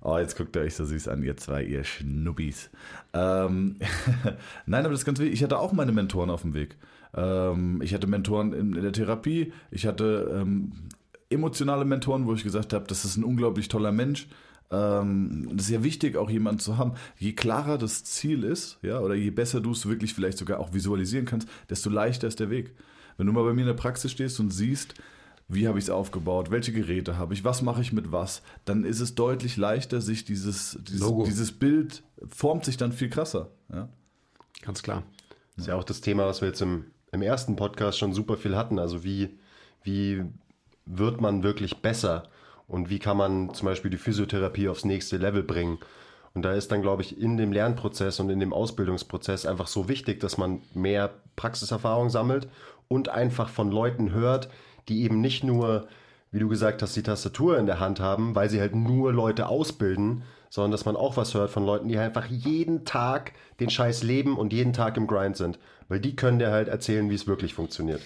[0.01, 2.69] Oh, jetzt guckt ihr euch so süß an, ihr zwei, ihr Schnubbis.
[3.13, 3.77] Ähm,
[4.67, 5.33] Nein, aber das ist ganz wichtig.
[5.33, 6.77] Ich hatte auch meine Mentoren auf dem Weg.
[7.15, 9.51] Ähm, ich hatte Mentoren in, in der Therapie.
[9.71, 10.71] Ich hatte ähm,
[11.29, 14.27] emotionale Mentoren, wo ich gesagt habe, das ist ein unglaublich toller Mensch.
[14.69, 16.93] Ähm, das ist ja wichtig, auch jemanden zu haben.
[17.17, 20.73] Je klarer das Ziel ist, ja, oder je besser du es wirklich vielleicht sogar auch
[20.73, 22.75] visualisieren kannst, desto leichter ist der Weg.
[23.17, 24.95] Wenn du mal bei mir in der Praxis stehst und siehst,
[25.47, 28.83] wie habe ich es aufgebaut, welche Geräte habe ich, was mache ich mit was, dann
[28.83, 31.23] ist es deutlich leichter, sich dieses, dieses, Logo.
[31.23, 33.49] dieses Bild formt sich dann viel krasser.
[33.71, 33.87] Ja?
[34.61, 35.03] Ganz klar.
[35.55, 38.35] Das ist ja auch das Thema, was wir jetzt im, im ersten Podcast schon super
[38.35, 38.77] viel hatten.
[38.77, 39.39] Also wie,
[39.83, 40.23] wie
[40.85, 42.29] wird man wirklich besser
[42.67, 45.79] und wie kann man zum Beispiel die Physiotherapie aufs nächste Level bringen.
[46.33, 49.89] Und da ist dann, glaube ich, in dem Lernprozess und in dem Ausbildungsprozess einfach so
[49.89, 52.47] wichtig, dass man mehr Praxiserfahrung sammelt
[52.87, 54.49] und einfach von Leuten hört,
[54.87, 55.87] die eben nicht nur,
[56.31, 59.47] wie du gesagt hast, die Tastatur in der Hand haben, weil sie halt nur Leute
[59.47, 63.69] ausbilden, sondern dass man auch was hört von Leuten, die halt einfach jeden Tag den
[63.69, 65.57] Scheiß leben und jeden Tag im Grind sind.
[65.87, 68.01] Weil die können dir halt erzählen, wie es wirklich funktioniert.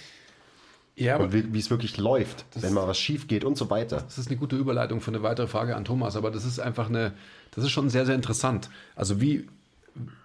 [1.03, 4.01] Ja, und wie, es wirklich läuft, wenn mal was schief geht und so weiter.
[4.01, 6.89] Das ist eine gute Überleitung für eine weitere Frage an Thomas, aber das ist einfach
[6.89, 7.13] eine,
[7.51, 8.69] das ist schon sehr, sehr interessant.
[8.95, 9.47] Also wie,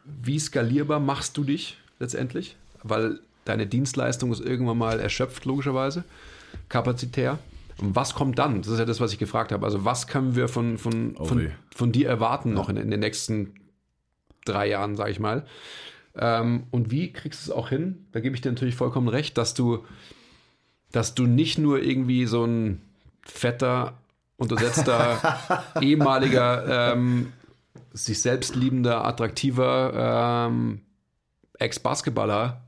[0.05, 2.57] wie skalierbar machst du dich letztendlich?
[2.83, 6.05] Weil deine Dienstleistung ist irgendwann mal erschöpft, logischerweise,
[6.69, 7.39] kapazitär.
[7.79, 8.62] Und was kommt dann?
[8.62, 9.65] Das ist ja das, was ich gefragt habe.
[9.65, 13.01] Also was können wir von, von, Oh von, von dir erwarten noch in, in den
[13.01, 13.55] nächsten
[14.45, 15.47] drei Jahren, sage ich mal?
[16.17, 18.07] Ähm, und wie kriegst du es auch hin?
[18.12, 19.85] Da gebe ich dir natürlich vollkommen recht, dass du,
[20.97, 22.81] dass du nicht nur irgendwie so ein
[23.23, 23.99] fetter,
[24.39, 25.39] untersetzter,
[25.83, 27.35] ehemaliger, ähm,
[27.93, 30.81] sich selbst liebender, attraktiver ähm,
[31.59, 32.63] Ex-Basketballer.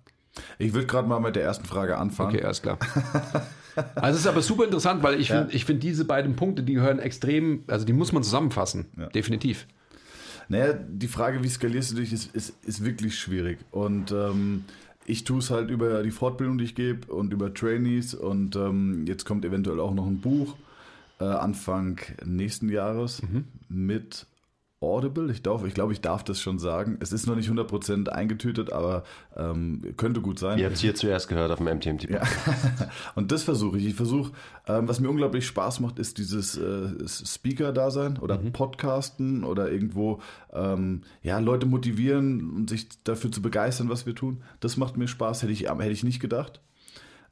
[0.59, 2.35] Ich würde gerade mal mit der ersten Frage anfangen.
[2.35, 2.79] Okay, alles klar.
[3.95, 6.75] Also es ist aber super interessant, weil ich finde, ich finde diese beiden Punkte, die
[6.75, 9.69] gehören extrem, also die muss man zusammenfassen, definitiv.
[10.49, 13.61] Naja, die Frage, wie skalierst du dich, ist, ist, ist wirklich schwierig.
[13.71, 14.65] Und ähm,
[15.09, 18.15] ich tue es halt über die Fortbildung, die ich gebe und über Trainees.
[18.15, 20.55] Und ähm, jetzt kommt eventuell auch noch ein Buch
[21.19, 23.23] äh, Anfang nächsten Jahres
[23.69, 24.27] mit
[24.81, 25.33] Audible.
[25.33, 26.99] Ich darf, ich glaube, ich darf das schon sagen.
[27.01, 29.03] Es ist noch nicht 100% eingetütet, aber
[29.37, 30.59] ähm, könnte gut sein.
[30.59, 32.11] Ihr habt es hier zuerst gehört auf dem MTMT.
[32.11, 32.23] Ja.
[33.29, 33.85] Und das versuche ich.
[33.85, 34.33] Ich versuche,
[34.67, 41.03] ähm, was mir unglaublich Spaß macht, ist dieses äh, Speaker-Dasein oder Podcasten oder irgendwo ähm,
[41.23, 44.43] ja, Leute motivieren und sich dafür zu begeistern, was wir tun.
[44.61, 46.63] Das macht mir Spaß, hätte ich, hätte ich nicht gedacht,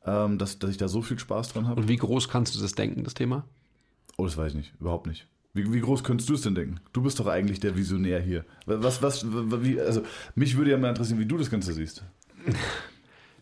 [0.05, 1.81] ähm, dass, dass ich da so viel Spaß dran habe.
[1.81, 3.47] Und wie groß kannst du das denken, das Thema?
[4.19, 5.27] Oh, das weiß ich nicht, überhaupt nicht.
[5.55, 6.79] Wie, wie groß könntest du es denn denken?
[6.93, 8.45] Du bist doch eigentlich der Visionär hier.
[8.67, 10.03] Was, was, wie, also,
[10.35, 12.05] mich würde ja mal interessieren, wie du das Ganze siehst.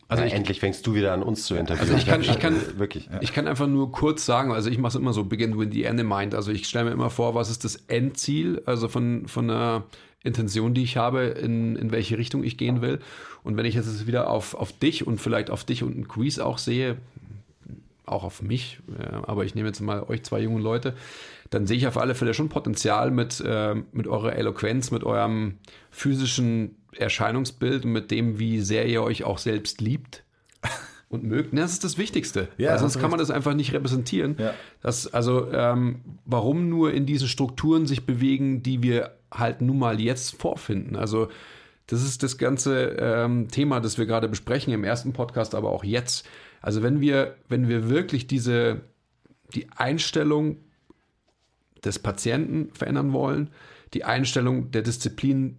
[0.08, 1.80] Also ja, ich- endlich fängst du wieder an uns zu interviewen.
[1.94, 3.08] Also ich kann, ich kann, wirklich.
[3.20, 5.84] ich kann einfach nur kurz sagen, also ich mache es immer so, begin with the
[5.84, 6.34] end in mind.
[6.34, 9.84] Also ich stelle mir immer vor, was ist das Endziel, also von, von einer
[10.22, 12.98] Intention, die ich habe, in, in welche Richtung ich gehen will.
[13.42, 16.38] Und wenn ich jetzt wieder auf, auf dich und vielleicht auf dich und einen Quiz
[16.38, 16.96] auch sehe,
[18.06, 20.94] auch auf mich, äh, aber ich nehme jetzt mal euch zwei jungen Leute,
[21.50, 25.54] dann sehe ich auf alle Fälle schon Potenzial mit, äh, mit eurer Eloquenz, mit eurem
[25.90, 30.22] physischen Erscheinungsbild und mit dem, wie sehr ihr euch auch selbst liebt
[31.08, 31.52] und mögt.
[31.52, 32.48] Ne, Das ist das Wichtigste.
[32.58, 34.36] Ja, Weil sonst kann man das einfach nicht repräsentieren.
[34.38, 34.54] Ja.
[34.82, 40.00] Das, also, ähm, warum nur in diesen Strukturen sich bewegen, die wir halt nun mal
[40.00, 40.96] jetzt vorfinden?
[40.96, 41.28] Also,
[41.86, 45.84] das ist das ganze ähm, Thema, das wir gerade besprechen im ersten Podcast, aber auch
[45.84, 46.26] jetzt.
[46.60, 48.80] Also, wenn wir, wenn wir wirklich diese,
[49.54, 50.56] die Einstellung
[51.84, 53.50] des Patienten verändern wollen,
[53.92, 55.58] die Einstellung der Disziplin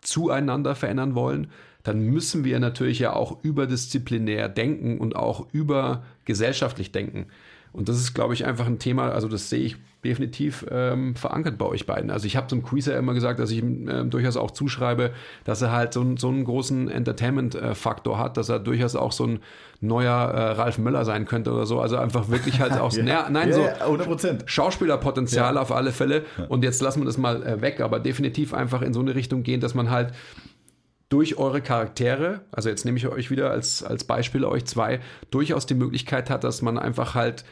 [0.00, 1.50] zueinander verändern wollen,
[1.82, 7.26] dann müssen wir natürlich ja auch überdisziplinär denken und auch übergesellschaftlich denken.
[7.72, 11.58] Und das ist, glaube ich, einfach ein Thema, also das sehe ich definitiv ähm, verankert
[11.58, 12.10] bei euch beiden.
[12.10, 15.10] Also ich habe zum ja immer gesagt, dass ich ihm ähm, durchaus auch zuschreibe,
[15.44, 19.26] dass er halt so, einen- so einen großen Entertainment-Faktor hat, dass er durchaus auch so
[19.26, 19.40] ein
[19.80, 21.80] neuer äh, Ralf Möller sein könnte oder so.
[21.80, 23.28] Also einfach wirklich halt auch, ja.
[23.28, 24.42] nein, ja, so, ja, 100 Prozent.
[24.46, 26.22] Schauspielerpotenzial auf alle Fälle.
[26.48, 29.42] Und jetzt lassen wir das mal äh, weg, aber definitiv einfach in so eine Richtung
[29.42, 30.12] gehen, dass man halt
[31.08, 35.64] durch eure Charaktere, also jetzt nehme ich euch wieder als, als Beispiel, euch zwei, durchaus
[35.64, 37.44] die Möglichkeit hat, dass man einfach halt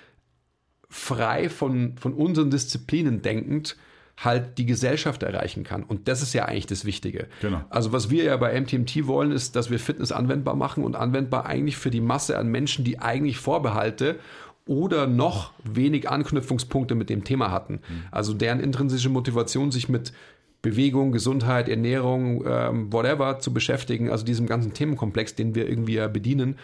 [0.89, 3.77] frei von, von unseren Disziplinen denkend
[4.19, 5.83] halt die Gesellschaft erreichen kann.
[5.83, 7.27] Und das ist ja eigentlich das Wichtige.
[7.43, 7.63] Genau.
[7.69, 11.45] Also was wir ja bei MTMT wollen, ist, dass wir Fitness anwendbar machen und anwendbar
[11.45, 14.19] eigentlich für die Masse an Menschen, die eigentlich Vorbehalte
[14.67, 17.81] oder noch wenig Anknüpfungspunkte mit dem Thema hatten.
[18.11, 20.13] Also deren intrinsische Motivation, sich mit
[20.63, 26.09] Bewegung, Gesundheit, Ernährung, ähm, whatever zu beschäftigen, also diesem ganzen Themenkomplex, den wir irgendwie ja
[26.09, 26.57] bedienen,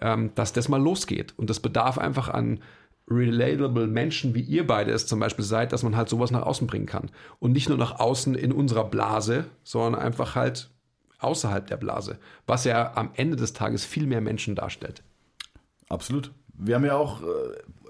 [0.00, 1.34] ähm, dass das mal losgeht.
[1.36, 2.60] Und das bedarf einfach an
[3.10, 6.66] relatable Menschen, wie ihr beide es zum Beispiel seid, dass man halt sowas nach außen
[6.66, 7.10] bringen kann.
[7.40, 10.70] Und nicht nur nach außen in unserer Blase, sondern einfach halt
[11.18, 15.02] außerhalb der Blase, was ja am Ende des Tages viel mehr Menschen darstellt.
[15.88, 16.30] Absolut.
[16.54, 17.26] Wir haben ja auch, äh,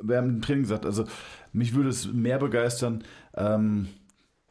[0.03, 1.05] wir haben im Training gesagt, also
[1.53, 3.05] mich würde es mehr begeistern,
[3.35, 3.89] ähm,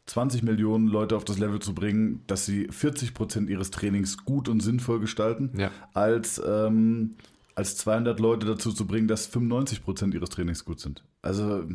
[0.06, 4.50] 20 Millionen Leute auf das Level zu bringen, dass sie 40 Prozent ihres Trainings gut
[4.50, 5.72] und sinnvoll gestalten, Ja.
[5.94, 7.16] als, ähm,
[7.60, 11.04] als 200 Leute dazu zu bringen, dass 95 Prozent ihres Trainings gut sind.
[11.22, 11.65] Also,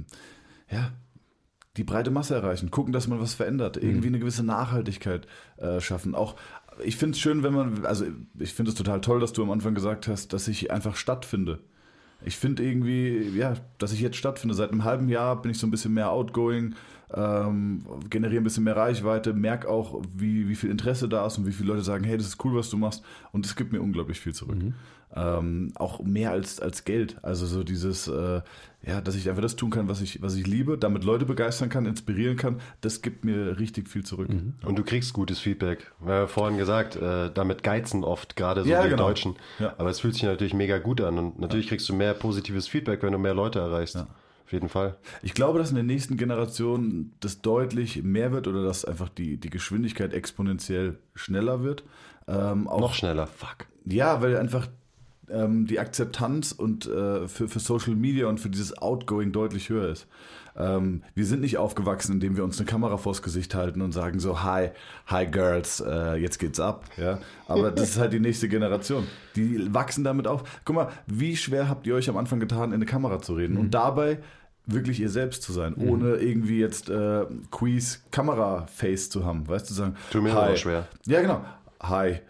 [0.71, 0.93] ja,
[1.77, 5.27] die breite Masse erreichen, gucken, dass man was verändert, irgendwie eine gewisse Nachhaltigkeit
[5.59, 6.15] äh, schaffen.
[6.15, 6.37] Auch
[6.83, 8.07] ich finde es schön, wenn man, also
[8.39, 11.61] ich finde es total toll, dass du am Anfang gesagt hast, dass ich einfach stattfinde.
[12.25, 14.55] Ich finde irgendwie, ja, dass ich jetzt stattfinde.
[14.55, 16.75] Seit einem halben Jahr bin ich so ein bisschen mehr outgoing,
[17.13, 21.47] ähm, generiere ein bisschen mehr Reichweite, merke auch, wie, wie viel Interesse da ist und
[21.47, 23.03] wie viele Leute sagen, hey, das ist cool, was du machst.
[23.33, 24.57] Und es gibt mir unglaublich viel zurück.
[24.57, 24.75] Mhm.
[25.17, 27.19] Ähm, auch mehr als, als Geld.
[27.23, 28.41] Also so dieses, äh,
[28.87, 31.69] ja, dass ich einfach das tun kann, was ich, was ich liebe, damit Leute begeistern
[31.69, 34.29] kann, inspirieren kann, das gibt mir richtig viel zurück.
[34.29, 34.55] Mhm.
[34.65, 35.93] Und du kriegst gutes Feedback.
[36.01, 39.07] Wir haben vorhin gesagt, äh, damit geizen oft, gerade so Ja, die genau.
[39.07, 39.37] Deutschen.
[39.61, 39.75] Ja.
[39.79, 43.03] Aber es fühlt sich natürlich mega gut an und natürlich kriegst du mehr positives Feedback,
[43.03, 43.97] wenn du mehr Leute erreichst.
[43.97, 44.97] Auf jeden Fall.
[45.23, 49.39] Ich glaube, dass in der nächsten Generation das deutlich mehr wird oder dass einfach die,
[49.39, 51.85] die Geschwindigkeit exponentiell schneller wird.
[52.29, 53.27] Ähm, auch, Noch schneller.
[53.27, 53.67] Fuck.
[53.87, 54.69] Ja, weil einfach
[55.31, 59.89] ähm, die Akzeptanz und äh, für, für Social Media und für dieses Outgoing deutlich höher
[59.89, 60.07] ist.
[60.57, 64.21] Ähm, wir sind nicht aufgewachsen, indem wir uns eine Kamera vors Gesicht halten und sagen
[64.21, 64.71] so, hi,
[65.07, 66.85] hi Girls, äh, jetzt geht's ab.
[66.97, 67.19] Ja?
[67.49, 69.07] Aber das ist halt die nächste Generation.
[69.35, 70.45] Die wachsen damit auf.
[70.65, 73.57] Guck mal, wie schwer habt ihr euch am Anfang getan, in eine Kamera zu reden
[73.57, 74.19] und dabei
[74.67, 79.75] wirklich ihr selbst zu sein, ohne irgendwie jetzt äh, Quiz Kamera-Face zu haben, weißt du,
[79.75, 80.57] sagen, Tut mir hi.
[80.57, 80.89] schwer.
[81.07, 81.45] Ja, genau.
[81.83, 82.21] Hi,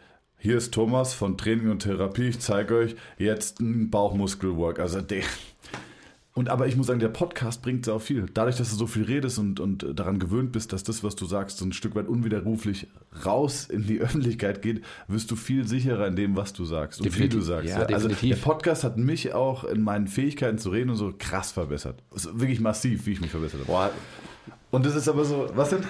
[0.44, 2.28] hier ist Thomas von Training und Therapie.
[2.28, 4.78] Ich zeige euch jetzt einen Bauchmuskelwork.
[4.78, 5.22] Also der.
[6.34, 8.26] Und aber ich muss sagen, der Podcast bringt sehr viel.
[8.34, 11.24] Dadurch, dass du so viel redest und, und daran gewöhnt bist, dass das, was du
[11.24, 12.88] sagst, so ein Stück weit unwiderruflich
[13.24, 17.06] raus in die Öffentlichkeit geht, wirst du viel sicherer in dem, was du sagst und
[17.06, 17.32] Definitiv.
[17.36, 17.70] wie du sagst.
[17.70, 18.36] Ja, Also definitiv.
[18.36, 22.02] der Podcast hat mich auch in meinen Fähigkeiten zu reden und so krass verbessert.
[22.12, 23.72] Also wirklich massiv, wie ich mich verbessert habe.
[23.72, 23.90] Boah,
[24.72, 25.84] Und das ist aber so, was denn?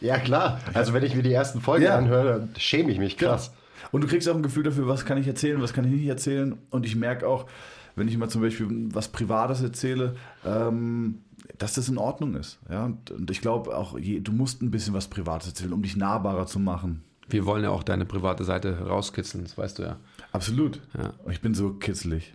[0.00, 0.60] ja klar.
[0.72, 1.96] Also wenn ich mir die ersten Folgen Ja.
[1.96, 3.52] anhöre, dann schäme ich mich krass.
[3.92, 6.06] Und du kriegst auch ein Gefühl dafür, was kann ich erzählen, was kann ich nicht
[6.06, 6.58] erzählen.
[6.70, 7.46] Und ich merke auch,
[7.94, 11.20] wenn ich mal zum Beispiel was Privates erzähle, ähm,
[11.58, 12.58] dass das in Ordnung ist.
[12.70, 12.86] Ja?
[12.86, 15.96] Und, und ich glaube auch, je, du musst ein bisschen was Privates erzählen, um dich
[15.96, 17.04] nahbarer zu machen.
[17.28, 19.96] Wir wollen ja auch deine private Seite rauskitzeln, das weißt du ja.
[20.32, 20.80] Absolut.
[20.96, 21.12] Ja.
[21.30, 22.34] Ich bin so kitzelig.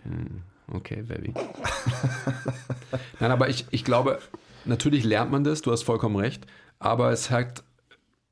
[0.72, 1.34] Okay, Baby.
[3.20, 4.18] Nein, aber ich, ich glaube,
[4.64, 6.46] natürlich lernt man das, du hast vollkommen recht,
[6.78, 7.64] aber es, hat,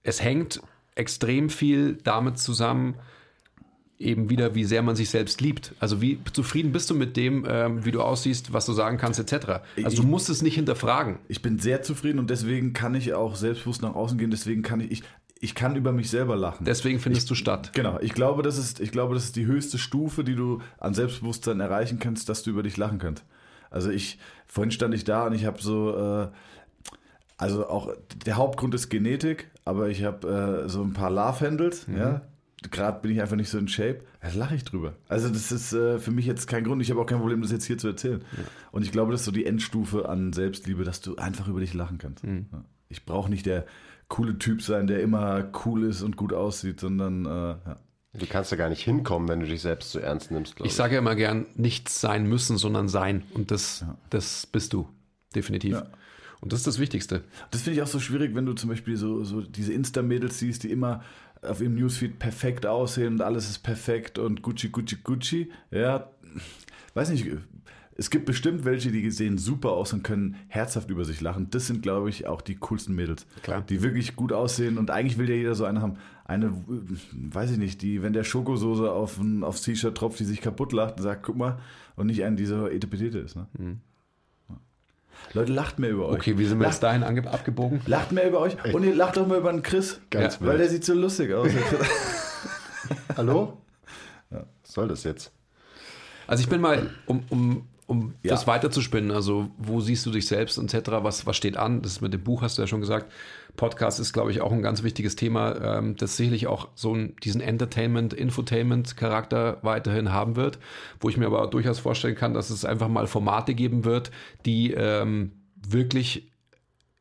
[0.03, 0.61] es hängt
[0.95, 2.95] extrem viel damit zusammen,
[3.99, 5.75] eben wieder, wie sehr man sich selbst liebt.
[5.81, 9.19] Also wie zufrieden bist du mit dem, ähm, wie du aussiehst, was du sagen kannst,
[9.19, 9.61] etc.
[9.83, 11.19] Also du musst es nicht hinterfragen.
[11.29, 14.31] Ich bin sehr zufrieden und deswegen kann ich auch selbstbewusst nach außen gehen.
[14.31, 15.03] Deswegen kann ich, ich,
[15.41, 16.65] ich kann über mich selber lachen.
[16.65, 17.73] Deswegen findest du statt.
[17.75, 20.93] Genau, ich glaube, das ist, ich glaube, das ist die höchste Stufe, die du an
[20.93, 23.25] Selbstbewusstsein erreichen kannst, dass du über dich lachen kannst.
[23.71, 26.29] Also ich, vorhin stand ich da und ich habe so, äh,
[27.39, 27.93] also auch
[28.25, 32.23] der Hauptgrund ist Genetik, aber ich habe äh, so ein paar Love-Handles, ja.
[32.71, 34.01] Gerade bin ich einfach nicht so in Shape.
[34.21, 34.95] Da lache ich drüber.
[35.09, 36.83] Also das ist äh, für mich jetzt kein Grund.
[36.83, 38.23] Ich habe auch kein Problem, das jetzt hier zu erzählen.
[38.73, 41.75] Und ich glaube, das ist so die Endstufe an Selbstliebe, dass du einfach über dich
[41.75, 42.25] lachen kannst.
[42.25, 42.65] Ja.
[42.89, 43.67] Ich brauche nicht der
[44.09, 47.77] coole Typ sein, der immer cool ist und gut aussieht, sondern äh, ja.
[48.19, 50.75] Du kannst da gar nicht hinkommen, wenn du dich selbst zu ernst nimmst, glaube Ich
[50.75, 53.25] sage ja immer gern, nichts sein müssen, sondern sein.
[53.35, 54.89] Und das, das bist du.
[55.35, 55.73] Definitiv.
[55.73, 55.87] Ja.
[56.41, 57.25] Und das ist das Wichtigste.
[57.51, 60.63] Das finde ich auch so schwierig, wenn du zum Beispiel so, so diese Insta-Mädels siehst,
[60.63, 61.03] die immer
[61.47, 65.51] auf ihrem Newsfeed perfekt aussehen und alles ist perfekt und Gucci, Gucci, Gucci.
[65.71, 66.11] Ja,
[66.95, 67.27] weiß nicht.
[67.99, 71.49] Es gibt bestimmt welche, die sehen super aus und können herzhaft über sich lachen.
[71.51, 73.27] Das sind, glaube ich, auch die coolsten Mädels.
[73.43, 73.63] Klar.
[73.63, 75.97] Die wirklich gut aussehen und eigentlich will ja jeder so eine haben.
[76.27, 80.43] Eine, weiß ich nicht, die, wenn der Schokosoße auf ein, aufs T-Shirt tropft, die sich
[80.43, 81.59] kaputt lacht und sagt, guck mal,
[81.95, 83.37] und nicht eine, die so etepetete ist.
[83.37, 83.47] Ne?
[85.33, 86.15] Leute, lacht mehr über euch.
[86.17, 87.81] Okay, wie sind wir Lacht jetzt dahin ange- abgebogen?
[87.87, 90.01] Lacht mehr über euch und ihr lacht doch mal über den Chris.
[90.11, 90.47] Ganz Ja.
[90.47, 91.51] Weil der sieht so lustig aus.
[93.17, 93.59] Hallo?
[94.31, 95.33] Was soll das jetzt?
[96.27, 98.31] Also ich bin mal, um, um, um Ja.
[98.33, 101.83] das weiterzuspinnen, also wo siehst du dich selbst etc., was, was steht an?
[101.83, 103.13] Das mit dem Buch hast du ja schon gesagt.
[103.57, 107.17] Podcast ist, glaube ich, auch ein ganz wichtiges Thema, ähm, das sicherlich auch so einen,
[107.23, 110.59] diesen Entertainment, Infotainment-Charakter weiterhin haben wird,
[111.01, 114.11] wo ich mir aber durchaus vorstellen kann, dass es einfach mal Formate geben wird,
[114.45, 115.33] die ähm,
[115.67, 116.29] wirklich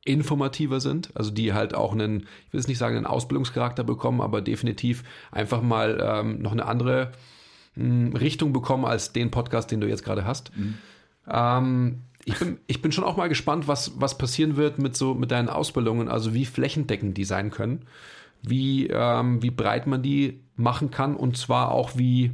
[0.05, 4.21] informativer sind, also die halt auch einen, ich will jetzt nicht sagen, einen Ausbildungscharakter bekommen,
[4.21, 7.11] aber definitiv einfach mal ähm, noch eine andere
[7.75, 10.51] mh, Richtung bekommen als den Podcast, den du jetzt gerade hast.
[11.27, 15.13] Ähm, ich, bin, ich bin schon auch mal gespannt, was, was passieren wird mit so
[15.13, 17.85] mit deinen Ausbildungen, also wie flächendeckend die sein können,
[18.41, 22.31] wie, ähm, wie breit man die machen kann und zwar auch wie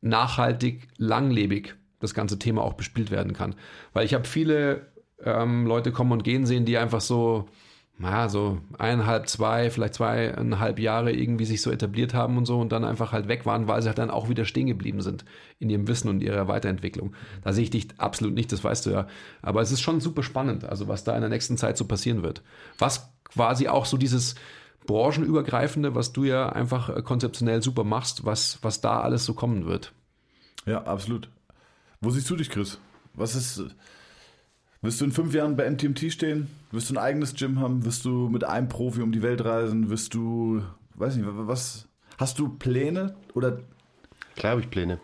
[0.00, 3.54] nachhaltig, langlebig das ganze Thema auch bespielt werden kann.
[3.92, 4.86] Weil ich habe viele
[5.22, 7.48] ähm, Leute kommen und gehen sehen, die einfach so,
[8.00, 12.72] naja, so eineinhalb, zwei, vielleicht zweieinhalb Jahre irgendwie sich so etabliert haben und so und
[12.72, 15.26] dann einfach halt weg waren, weil sie halt dann auch wieder stehen geblieben sind
[15.58, 17.12] in ihrem Wissen und ihrer Weiterentwicklung.
[17.44, 19.06] Da sehe ich dich absolut nicht, das weißt du ja.
[19.42, 22.22] Aber es ist schon super spannend, also was da in der nächsten Zeit so passieren
[22.22, 22.42] wird.
[22.78, 24.34] Was quasi auch so dieses
[24.86, 29.66] branchenübergreifende, was du ja einfach äh, konzeptionell super machst, was, was da alles so kommen
[29.66, 29.92] wird.
[30.64, 31.28] ja, absolut.
[32.00, 32.78] Wo siehst du dich, Chris?
[33.12, 33.62] Was ist.
[34.82, 36.48] Wirst du in fünf Jahren bei MTMT stehen?
[36.70, 37.84] Wirst du ein eigenes Gym haben?
[37.84, 39.90] Wirst du mit einem Profi um die Welt reisen?
[39.90, 40.62] Wirst du,
[40.94, 43.58] weiß nicht, was, hast du Pläne oder
[44.36, 44.98] Klar habe ich Pläne.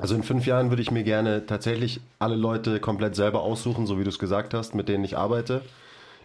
[0.00, 3.98] Also in fünf Jahren würde ich mir gerne tatsächlich alle Leute komplett selber aussuchen, so
[3.98, 5.62] wie du es gesagt hast, mit denen ich arbeite.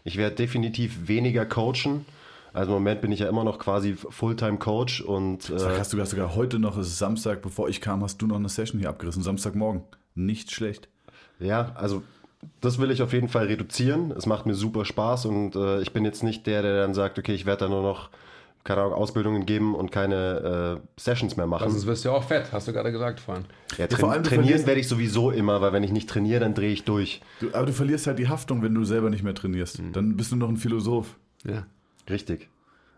[0.03, 2.05] Ich werde definitiv weniger coachen.
[2.51, 6.03] Also im Moment bin ich ja immer noch quasi Fulltime-Coach und Sag, äh, hast du
[6.03, 8.89] sogar heute noch, es ist Samstag, bevor ich kam, hast du noch eine Session hier
[8.89, 9.83] abgerissen, Samstagmorgen.
[10.15, 10.87] Nicht schlecht.
[11.39, 12.01] ja, also
[12.61, 14.11] das will ich auf jeden Fall reduzieren.
[14.11, 17.17] Es macht mir super Spaß und äh, ich bin jetzt nicht der, der dann sagt,
[17.19, 18.09] okay, ich werde da nur noch
[18.63, 21.69] keine Ahnung, Ausbildungen geben und keine äh, Sessions mehr machen.
[21.69, 23.45] Sonst wirst du ja auch fett, hast du gerade gesagt vorhin.
[23.77, 26.09] ja, vor tra allem, du trainieren verlierst- werde ich sowieso immer, weil wenn ich nicht
[26.09, 27.21] trainiere, dann drehe ich durch.
[27.39, 29.79] Du, aber du verlierst halt die Haftung, wenn du selber nicht mehr trainierst.
[29.93, 31.15] Dann bist du noch ein Philosoph.
[31.45, 31.67] Ja.
[32.09, 32.49] Richtig.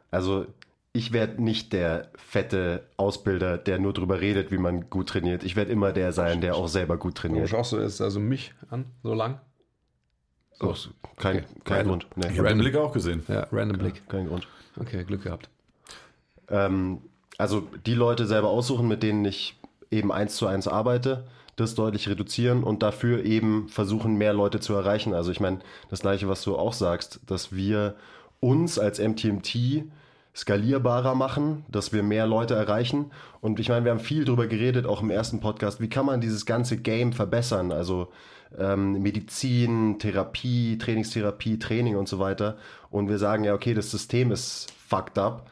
[0.09, 0.45] Also
[0.93, 5.43] ich werde nicht der fette Ausbilder, der nur drüber redet, wie man gut trainiert.
[5.43, 7.49] Ich werde immer der sein, der auch selber gut trainiert.
[7.49, 9.39] schaust du jetzt also mich an, so lang?
[10.59, 10.73] So,
[11.17, 11.45] kein, Okay.
[11.65, 11.87] kein Random.
[11.99, 12.07] Grund.
[12.15, 12.59] Nee, Ich habe den Random.
[12.65, 13.23] Blick auch gesehen.
[13.27, 14.09] Ja, random Blick.
[14.09, 14.47] kein Grund.
[14.79, 15.49] Okay, Glück gehabt.
[16.49, 17.01] Ähm,
[17.37, 19.55] also die Leute selber aussuchen, mit denen ich
[19.91, 24.73] eben eins zu eins arbeite, das deutlich reduzieren und dafür eben versuchen, mehr Leute zu
[24.73, 25.13] erreichen.
[25.13, 27.95] Also ich meine, das gleiche, was du auch sagst, dass wir
[28.39, 29.83] uns als MTMT
[30.37, 33.11] skalierbarer machen, dass wir mehr Leute erreichen.
[33.41, 36.21] Und ich meine, wir haben viel drüber geredet, auch im ersten Podcast, wie kann man
[36.21, 37.71] dieses ganze Game verbessern?
[37.71, 38.09] Also
[38.57, 42.57] ähm, Medizin, Therapie, Trainingstherapie, Training und so weiter.
[42.91, 45.49] Und wir sagen ja, okay, das System ist fucked up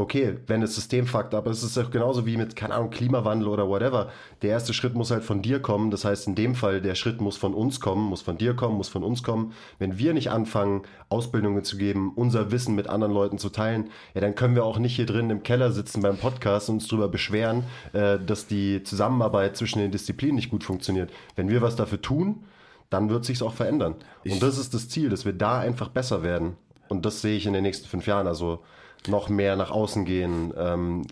[0.00, 3.68] okay, wenn das System fuckt ist es auch genauso wie mit, keine Ahnung, Klimawandel oder
[3.68, 4.10] whatever.
[4.42, 5.90] Der erste Schritt muss halt von dir kommen.
[5.90, 8.76] Das heißt, in dem Fall, der Schritt muss von uns kommen, muss von dir kommen,
[8.76, 9.52] muss von uns kommen.
[9.78, 14.20] Wenn wir nicht anfangen, Ausbildungen zu geben, unser Wissen mit anderen Leuten zu teilen, ja,
[14.20, 17.08] dann können wir auch nicht hier drin im Keller sitzen beim Podcast und uns drüber
[17.08, 21.10] beschweren, äh, dass die Zusammenarbeit zwischen den Disziplinen nicht gut funktioniert.
[21.36, 22.44] Wenn wir was dafür tun,
[22.88, 23.94] dann wird sich's auch verändern.
[24.24, 26.56] und das ist das Ziel, dass wir da einfach besser werden.
[26.88, 28.26] Und das sehe ich in den nächsten fünf Jahren.
[28.26, 28.60] Also
[29.08, 31.02] noch mehr nach außen gehen, ähm,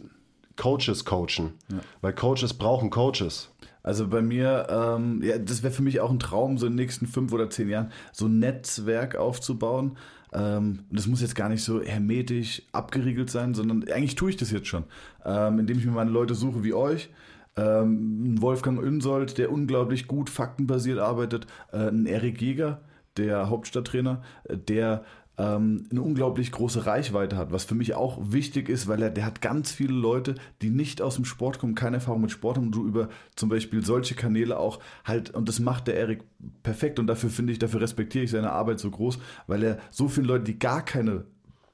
[0.56, 1.54] Coaches coachen.
[2.00, 3.50] Weil Coaches brauchen Coaches.
[3.82, 6.84] Also bei mir, ähm, ja, das wäre für mich auch ein Traum, so in den
[6.84, 9.96] nächsten fünf oder zehn Jahren so ein Netzwerk aufzubauen.
[10.32, 14.36] Ähm, und das muss jetzt gar nicht so hermetisch abgeriegelt sein, sondern eigentlich tue ich
[14.36, 14.84] das jetzt schon,
[15.24, 17.08] ähm, indem ich mir meine Leute suche wie euch.
[17.56, 22.82] Ähm, Wolfgang Unsold, der unglaublich gut faktenbasiert arbeitet, äh, ein Erik Jäger,
[23.16, 25.04] der Hauptstadttrainer, äh, der
[25.38, 29.24] ähm, eine unglaublich große Reichweite hat, was für mich auch wichtig ist, weil er, der
[29.24, 32.66] hat ganz viele Leute, die nicht aus dem Sport kommen, keine Erfahrung mit Sport haben
[32.66, 36.24] und du über zum Beispiel solche Kanäle auch halt, und das macht der Erik
[36.64, 40.08] perfekt und dafür finde ich, dafür respektiere ich seine Arbeit so groß, weil er so
[40.08, 41.24] vielen Leuten, die gar keine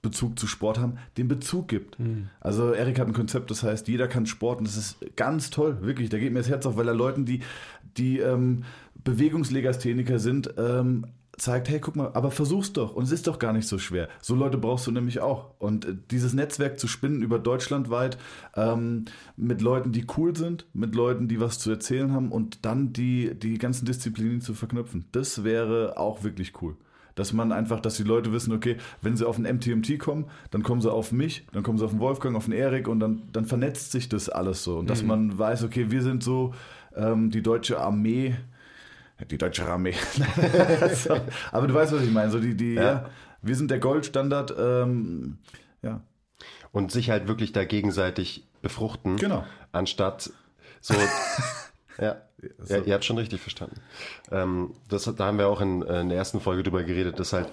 [0.03, 1.97] Bezug zu Sport haben, den Bezug gibt.
[2.41, 5.79] Also Erik hat ein Konzept, das heißt, jeder kann Sport und das ist ganz toll,
[5.81, 6.11] wirklich.
[6.11, 7.41] Da geht mir das Herz auf, weil er Leuten, die,
[7.97, 8.65] die ähm,
[9.03, 13.53] Bewegungslegastheniker sind, ähm, zeigt, hey, guck mal, aber versuch's doch und es ist doch gar
[13.53, 14.09] nicht so schwer.
[14.21, 15.51] So Leute brauchst du nämlich auch.
[15.59, 18.19] Und äh, dieses Netzwerk zu spinnen über deutschlandweit
[18.57, 22.93] ähm, mit Leuten, die cool sind, mit Leuten, die was zu erzählen haben und dann
[22.93, 26.77] die, die ganzen Disziplinen zu verknüpfen, das wäre auch wirklich cool.
[27.17, 30.65] Dass man einfach, dass die Leute wissen, okay, wenn sie auf ein MTMT kommen, dann
[30.65, 33.23] kommen sie auf mich, dann kommen sie auf den Wolfgang, auf den Erik und dann,
[33.33, 34.79] dann vernetzt sich das alles so.
[34.79, 36.55] Und dass man weiß, okay, wir sind so
[36.97, 38.35] ähm, die deutsche Armee,
[39.31, 39.95] die deutsche Armee.
[40.95, 41.17] so,
[41.53, 42.31] aber du weißt, was ich meine.
[42.31, 42.83] So die, die, ja.
[42.83, 43.11] Ja.
[43.43, 44.55] wir sind der Goldstandard.
[44.59, 45.39] Ähm,
[45.83, 46.01] ja,
[46.73, 49.17] Und sich halt wirklich da gegenseitig befruchten.
[49.17, 49.45] Genau.
[49.73, 50.31] Anstatt
[50.81, 50.95] so.
[51.99, 52.17] ja.
[52.69, 53.81] Ja, ihr habt schon richtig verstanden.
[54.31, 57.49] Ähm, das, da haben wir auch in, in der ersten Folge drüber geredet, dass halt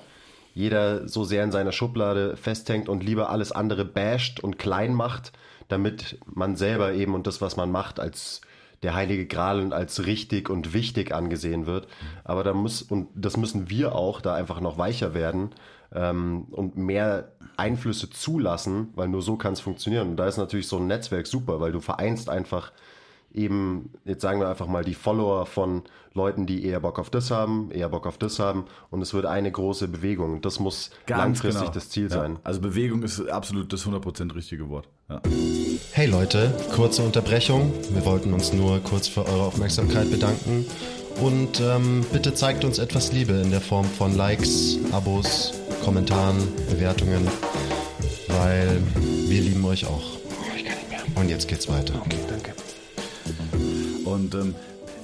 [0.54, 5.32] jeder so sehr in seiner Schublade festhängt und lieber alles andere basht und klein macht,
[5.70, 8.42] damit man selber eben und das, was man macht, als
[8.84, 11.88] der heilige Gral und als richtig und wichtig angesehen wird.
[12.24, 15.52] Aber da muss, und das müssen wir auch, da einfach noch weicher werden
[15.94, 20.10] ähm, und mehr Einflüsse zulassen, weil nur so kann es funktionieren.
[20.10, 22.72] Und da ist natürlich so ein Netzwerk super, weil du vereinst einfach
[23.34, 27.32] eben, jetzt sagen wir einfach mal, die Follower von Leuten, die eher Bock auf das
[27.32, 30.42] haben, eher Bock auf das haben und es wird eine große Bewegung.
[30.42, 32.22] Das muss langfristig das Ziel genau.
[32.22, 32.28] Ja.
[32.28, 32.40] sein.
[32.44, 34.88] Also Bewegung ist absolut das 100% richtige Wort.
[35.10, 35.22] Ja.
[35.94, 37.74] Hey Leute, kurze Unterbrechung.
[37.92, 40.66] Wir wollten uns nur kurz für eure Aufmerksamkeit bedanken.
[41.20, 46.38] Und ähm, bitte zeigt uns etwas Liebe in der Form von Likes, Abos, Kommentaren,
[46.70, 47.28] Bewertungen,
[48.28, 48.82] weil
[49.28, 50.18] wir lieben euch auch.
[51.16, 51.94] Und jetzt geht's weiter.
[54.12, 54.56] Und ähm,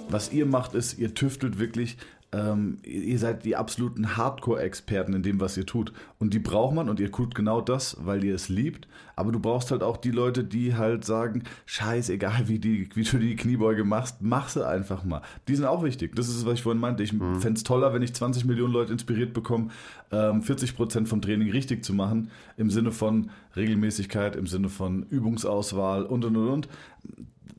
[0.09, 1.97] was ihr macht, ist, ihr tüftelt wirklich
[2.33, 5.93] ähm, ihr seid die absoluten Hardcore-Experten in dem, was ihr tut.
[6.19, 8.87] Und die braucht man und ihr tut genau das, weil ihr es liebt.
[9.15, 13.03] Aber du brauchst halt auch die Leute, die halt sagen, scheiß, egal wie, die, wie
[13.03, 15.21] du die Kniebeuge machst, mach sie einfach mal.
[15.47, 16.17] Die sind auch wichtig.
[16.17, 17.01] Das ist es, was ich vorhin meinte.
[17.01, 17.39] Ich mhm.
[17.39, 19.69] fände es toller, wenn ich 20 Millionen Leute inspiriert bekomme,
[20.11, 22.29] ähm, 40 Prozent vom Training richtig zu machen.
[22.57, 26.69] Im Sinne von Regelmäßigkeit, im Sinne von Übungsauswahl und, und, und, und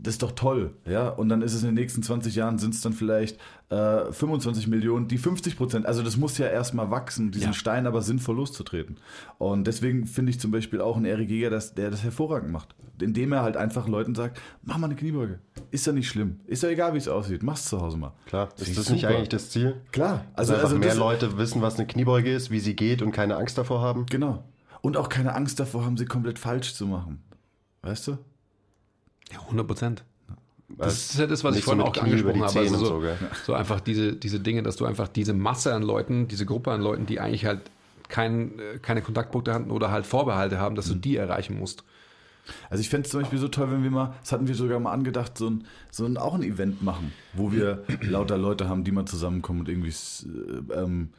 [0.00, 1.08] das ist doch toll, ja.
[1.08, 3.38] Und dann ist es in den nächsten 20 Jahren sind es dann vielleicht
[3.70, 5.86] äh, 25 Millionen, die 50 Prozent.
[5.86, 7.52] Also das muss ja erstmal wachsen, diesen ja.
[7.52, 8.98] Stein aber sinnvoll loszutreten.
[9.38, 12.74] Und deswegen finde ich zum Beispiel auch einen Erik Jäger, dass der das hervorragend macht,
[13.00, 15.40] indem er halt einfach Leuten sagt, mach mal eine Kniebeuge.
[15.70, 16.40] Ist ja nicht schlimm.
[16.46, 17.42] Ist ja egal, wie es aussieht.
[17.42, 18.12] Mach's zu Hause mal.
[18.26, 18.48] Klar.
[18.56, 18.92] ist das super.
[18.92, 19.80] nicht eigentlich das Ziel?
[19.90, 20.24] Klar.
[20.34, 23.36] Also, also, also mehr Leute wissen, was eine Kniebeuge ist, wie sie geht und keine
[23.36, 24.06] Angst davor haben.
[24.06, 24.44] Genau.
[24.80, 27.22] Und auch keine Angst davor haben, sie komplett falsch zu machen.
[27.82, 28.18] Weißt du?
[29.32, 30.04] Ja, 100 Prozent.
[30.68, 32.58] Das ist ja das, was ich vorhin so auch angesprochen habe.
[32.58, 33.02] Also so, so,
[33.46, 36.82] so, einfach diese, diese Dinge, dass du einfach diese Masse an Leuten, diese Gruppe an
[36.82, 37.62] Leuten, die eigentlich halt
[38.08, 41.00] kein, äh, keine Kontaktpunkte hatten oder halt Vorbehalte haben, dass du mhm.
[41.00, 41.84] die erreichen musst.
[42.70, 44.80] Also ich fände es zum Beispiel so toll, wenn wir mal, das hatten wir sogar
[44.80, 48.84] mal angedacht, so ein, so ein auch ein Event machen, wo wir lauter Leute haben,
[48.84, 51.10] die mal zusammenkommen und irgendwie äh, ähm,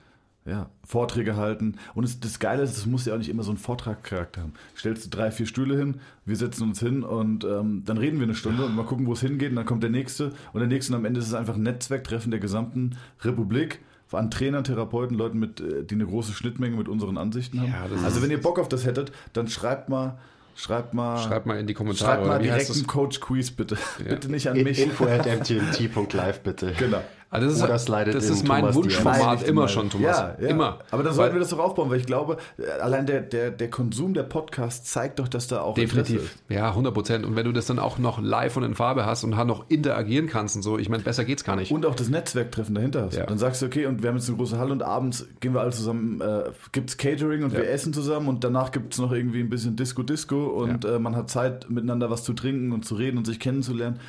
[0.49, 1.75] ja, Vorträge halten.
[1.93, 4.53] Und es, das Geile ist, es muss ja auch nicht immer so einen Vortragcharakter haben.
[4.75, 8.25] Stellst du drei, vier Stühle hin, wir setzen uns hin und ähm, dann reden wir
[8.25, 9.51] eine Stunde und mal gucken, wo es hingeht.
[9.51, 11.63] Und dann kommt der nächste und der nächste und am Ende ist es einfach ein
[11.63, 13.79] Netzwerktreffen der gesamten Republik
[14.11, 17.69] an Trainern, Therapeuten, Leuten, mit, äh, die eine große Schnittmenge mit unseren Ansichten haben.
[17.69, 20.17] Ja, also wenn ihr Bock auf das hättet, dann schreibt mal
[20.55, 22.15] Schreibt mal, schreibt mal in die Kommentare.
[22.15, 23.77] Schreibt mal direkt einen Coach Quiz bitte.
[23.99, 24.09] Ja.
[24.09, 24.81] Bitte nicht an mich.
[24.81, 26.73] Info at mtmt.live bitte.
[26.77, 27.01] Genau.
[27.32, 30.17] Also das ist, Oder slidet das ist mein Thomas Wunschformat immer schon, Thomas.
[30.17, 30.47] Ja, ja.
[30.47, 30.80] Immer.
[30.89, 32.38] Aber dann sollten wir das doch aufbauen, weil ich glaube,
[32.82, 36.38] allein der, der, der Konsum der Podcasts zeigt doch, dass da auch Definitiv.
[36.49, 37.25] Ja, 100 Prozent.
[37.25, 40.27] Und wenn du das dann auch noch live und in Farbe hast und noch interagieren
[40.27, 41.71] kannst und so, ich meine, besser geht's gar nicht.
[41.71, 43.15] Und auch das Netzwerktreffen dahinter hast.
[43.15, 43.27] Ja.
[43.27, 45.61] Dann sagst du, okay, und wir haben jetzt eine große Halle und abends gehen wir
[45.61, 49.49] alle zusammen, äh, gibt's Catering und wir essen zusammen und danach gibt's noch irgendwie ein
[49.49, 53.25] bisschen Disco-Disco und äh, man hat Zeit, miteinander was zu trinken und zu reden und
[53.25, 53.99] sich kennenzulernen.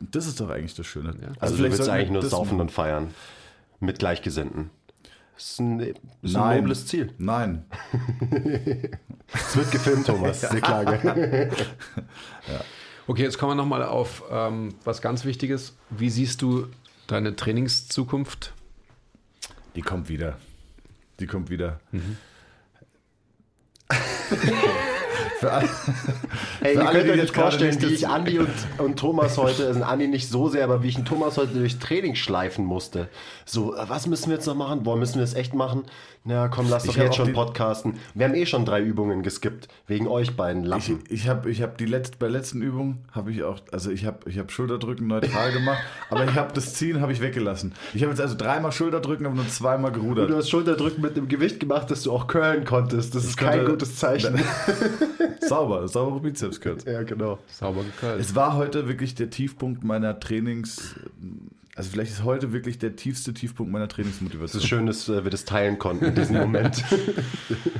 [0.00, 1.14] Das ist doch eigentlich das Schöne.
[1.20, 1.28] Ja.
[1.28, 3.14] Also, also du willst eigentlich nur saufen und feiern
[3.80, 4.70] mit Gleichgesinnten.
[5.34, 7.14] Das ist ein, ist ein nobles Ziel.
[7.18, 7.64] Nein.
[9.32, 10.84] es wird gefilmt, Thomas, sehr klar.
[11.04, 11.50] ja.
[13.06, 15.76] Okay, jetzt kommen wir nochmal auf ähm, was ganz Wichtiges.
[15.90, 16.66] Wie siehst du
[17.06, 18.52] deine Trainingszukunft?
[19.76, 20.36] Die kommt wieder.
[21.20, 21.80] Die kommt wieder.
[21.92, 22.16] Mhm.
[25.38, 25.68] Für alle,
[26.60, 30.08] hey, für alle, euch nicht vorstellen, wie ich Andi und, und Thomas heute, also Andi
[30.08, 33.08] nicht so sehr, aber wie ich einen Thomas heute durch Training schleifen musste.
[33.44, 34.82] So, äh, was müssen wir jetzt noch machen?
[34.82, 35.84] Boah, müssen wir es echt machen?
[36.28, 37.94] Na komm, lass doch jetzt schon podcasten.
[38.12, 41.02] Wir haben eh schon drei Übungen geskippt, wegen euch beiden Lappen.
[41.08, 43.90] Ich, ich habe ich hab die letzte, bei der letzten Übung habe ich auch, also
[43.90, 45.78] ich habe ich hab Schulterdrücken neutral gemacht,
[46.10, 47.72] aber ich habe das Ziehen habe ich weggelassen.
[47.94, 50.26] Ich habe jetzt also dreimal Schulterdrücken, aber nur zweimal gerudert.
[50.26, 53.14] Und du hast Schulterdrücken mit einem Gewicht gemacht, dass du auch curlen konntest.
[53.14, 54.38] Das, das ist kein gutes Zeichen.
[55.40, 56.84] Sauber, saubere Bizeps Curls.
[56.84, 57.38] Ja, genau.
[57.46, 58.20] Sauber gekürzt.
[58.20, 60.94] Es war heute wirklich der Tiefpunkt meiner Trainings.
[61.78, 64.58] Also vielleicht ist heute wirklich der tiefste Tiefpunkt meiner Trainingsmotivation.
[64.58, 66.78] Es ist schön, dass wir das teilen konnten in diesem Moment.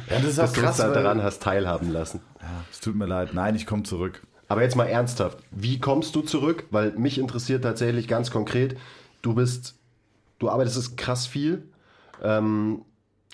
[0.08, 2.20] ja, das ist auch dass krass, du uns daran hast teilhaben lassen.
[2.40, 3.34] Ja, es tut mir leid.
[3.34, 4.22] Nein, ich komme zurück.
[4.46, 5.38] Aber jetzt mal ernsthaft.
[5.50, 6.64] Wie kommst du zurück?
[6.70, 8.76] Weil mich interessiert tatsächlich ganz konkret,
[9.20, 9.74] du bist,
[10.38, 11.64] du arbeitest krass viel.
[12.22, 12.82] Ähm,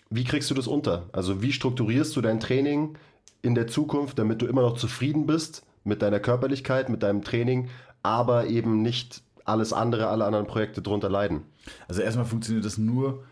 [0.08, 1.10] wie kriegst du das unter?
[1.12, 2.96] Also wie strukturierst du dein Training?
[3.44, 7.68] in der Zukunft, damit du immer noch zufrieden bist mit deiner Körperlichkeit, mit deinem Training,
[8.02, 11.42] aber eben nicht alles andere, alle anderen Projekte drunter leiden?
[11.88, 13.24] Also erstmal funktioniert das nur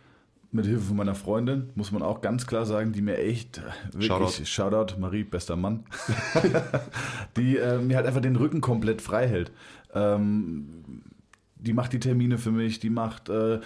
[0.52, 3.62] mit Hilfe von meiner Freundin, muss man auch ganz klar sagen, die mir echt äh,
[3.92, 5.84] wirklich, Shoutout, Shoutout Marie, bester Mann,
[7.38, 9.50] die äh, mir halt einfach den Rücken komplett frei hält.
[9.94, 11.02] Ähm,
[11.56, 13.60] die macht die Termine für mich, die macht äh,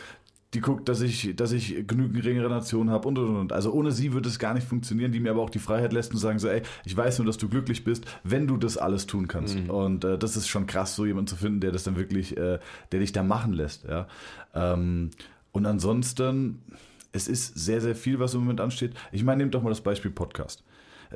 [0.55, 3.53] die guckt, dass ich, dass ich genügend Regeneration habe und und und.
[3.53, 6.13] Also ohne sie würde es gar nicht funktionieren, die mir aber auch die Freiheit lässt
[6.13, 9.07] und sagen so, ey, ich weiß nur, dass du glücklich bist, wenn du das alles
[9.07, 9.59] tun kannst.
[9.59, 9.71] Mhm.
[9.71, 12.59] Und äh, das ist schon krass, so jemanden zu finden, der das dann wirklich, äh,
[12.93, 13.85] der dich da machen lässt.
[13.85, 14.07] Ja.
[14.55, 15.11] Ähm,
[15.53, 16.63] und ansonsten,
[17.13, 18.93] es ist sehr, sehr viel, was im Moment ansteht.
[19.11, 20.63] Ich meine, nehmt doch mal das Beispiel Podcast.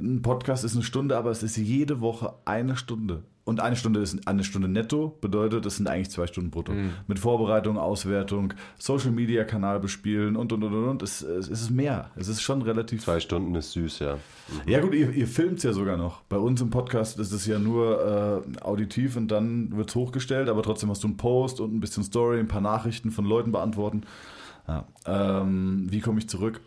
[0.00, 3.22] Ein Podcast ist eine Stunde, aber es ist jede Woche eine Stunde.
[3.44, 6.72] Und eine Stunde ist eine Stunde netto, bedeutet, es sind eigentlich zwei Stunden brutto.
[6.72, 6.90] Mhm.
[7.08, 11.02] Mit Vorbereitung, Auswertung, Social Media Kanal bespielen und und und und.
[11.02, 12.10] Es, es ist mehr.
[12.14, 13.02] Es ist schon relativ.
[13.02, 14.14] Zwei Stunden ist süß, ja.
[14.14, 14.70] Mhm.
[14.70, 16.20] Ja, gut, ihr, ihr filmt es ja sogar noch.
[16.28, 20.48] Bei uns im Podcast ist es ja nur äh, auditiv und dann wird es hochgestellt,
[20.48, 23.52] aber trotzdem hast du einen Post und ein bisschen Story, ein paar Nachrichten von Leuten
[23.52, 24.02] beantworten.
[24.68, 24.84] Ja.
[25.06, 26.60] Ähm, wie komme ich zurück?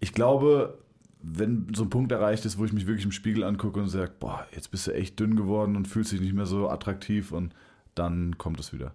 [0.00, 0.78] Ich glaube,
[1.22, 4.12] wenn so ein Punkt erreicht ist, wo ich mich wirklich im Spiegel angucke und sage,
[4.18, 7.54] boah, jetzt bist du echt dünn geworden und fühlst dich nicht mehr so attraktiv und
[7.94, 8.92] dann kommt es wieder.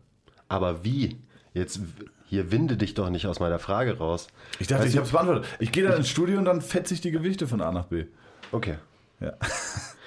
[0.48, 1.18] Aber wie?
[1.54, 1.80] Jetzt
[2.26, 4.28] hier winde dich doch nicht aus meiner Frage raus.
[4.60, 5.46] Ich dachte, Weißt ich habe es beantwortet.
[5.60, 8.06] Ich gehe dann ins Studio und dann fetze ich die Gewichte von A nach B.
[8.52, 8.76] Okay.
[9.20, 9.34] Ja.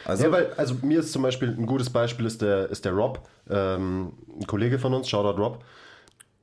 [0.05, 2.93] Also, ja, weil, also mir ist zum Beispiel ein gutes Beispiel ist der, ist der
[2.93, 5.65] Rob, ähm, ein Kollege von uns, Shoutout Rob,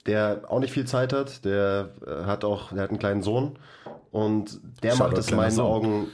[0.06, 3.58] der auch nicht viel Zeit hat, der äh, hat auch, der hat einen kleinen Sohn
[4.16, 5.60] und der Shoutout macht es in meinen.
[5.60, 6.08] Augen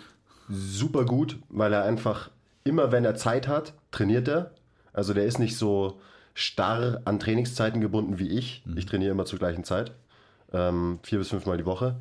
[0.49, 2.31] super gut, weil er einfach
[2.63, 4.55] immer, wenn er Zeit hat, trainiert er.
[4.91, 6.01] Also der ist nicht so
[6.33, 8.63] starr an Trainingszeiten gebunden wie ich.
[8.65, 8.77] Mhm.
[8.77, 9.91] Ich trainiere immer zur gleichen Zeit,
[10.51, 11.97] ähm, vier bis fünfmal die Woche.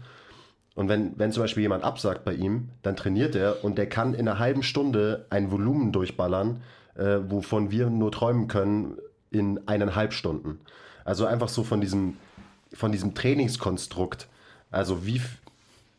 [0.74, 4.14] Und wenn, wenn zum Beispiel jemand absagt bei ihm, dann trainiert er und der kann
[4.14, 6.62] in einer halben Stunde ein Volumen durchballern,
[6.94, 8.96] äh, wovon wir nur träumen können
[9.30, 10.60] in eineinhalb Stunden.
[11.04, 12.16] Also einfach so von diesem,
[12.72, 14.28] von diesem Trainingskonstrukt.
[14.70, 15.20] Also wie,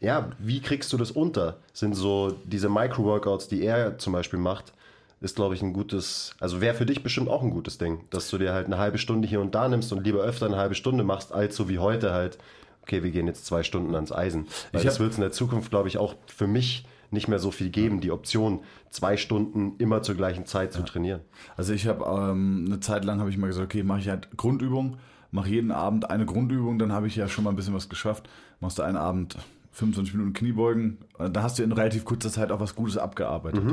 [0.02, 1.58] ja, wie kriegst du das unter?
[1.74, 4.74] Sind so diese Micro-Workouts, die er zum Beispiel macht,
[5.22, 8.28] ist, glaube ich, ein gutes, also wäre für dich bestimmt auch ein gutes Ding, dass
[8.32, 10.74] du dir halt eine halbe Stunde hier und da nimmst und lieber öfter eine halbe
[10.74, 12.40] Stunde machst, als so wie heute halt,
[12.82, 14.48] okay, wir gehen jetzt zwei Stunden ans Eisen.
[14.72, 17.38] Weil Ich das wird es in der Zukunft, glaube ich, auch für mich nicht mehr
[17.38, 21.22] so viel geben, die Option, zwei Stunden immer zur gleichen Zeit zu trainieren.
[21.56, 24.36] Also ich habe ähm, eine Zeit lang habe ich mal gesagt, okay, mache ich halt
[24.36, 24.98] Grundübung,
[25.30, 28.28] mache jeden Abend eine Grundübung, dann habe ich ja schon mal ein bisschen was geschafft.
[28.60, 29.38] Machst du einen Abend
[29.72, 33.64] 25 Minuten Kniebeugen, äh, da hast du in relativ kurzer Zeit auch was Gutes abgearbeitet.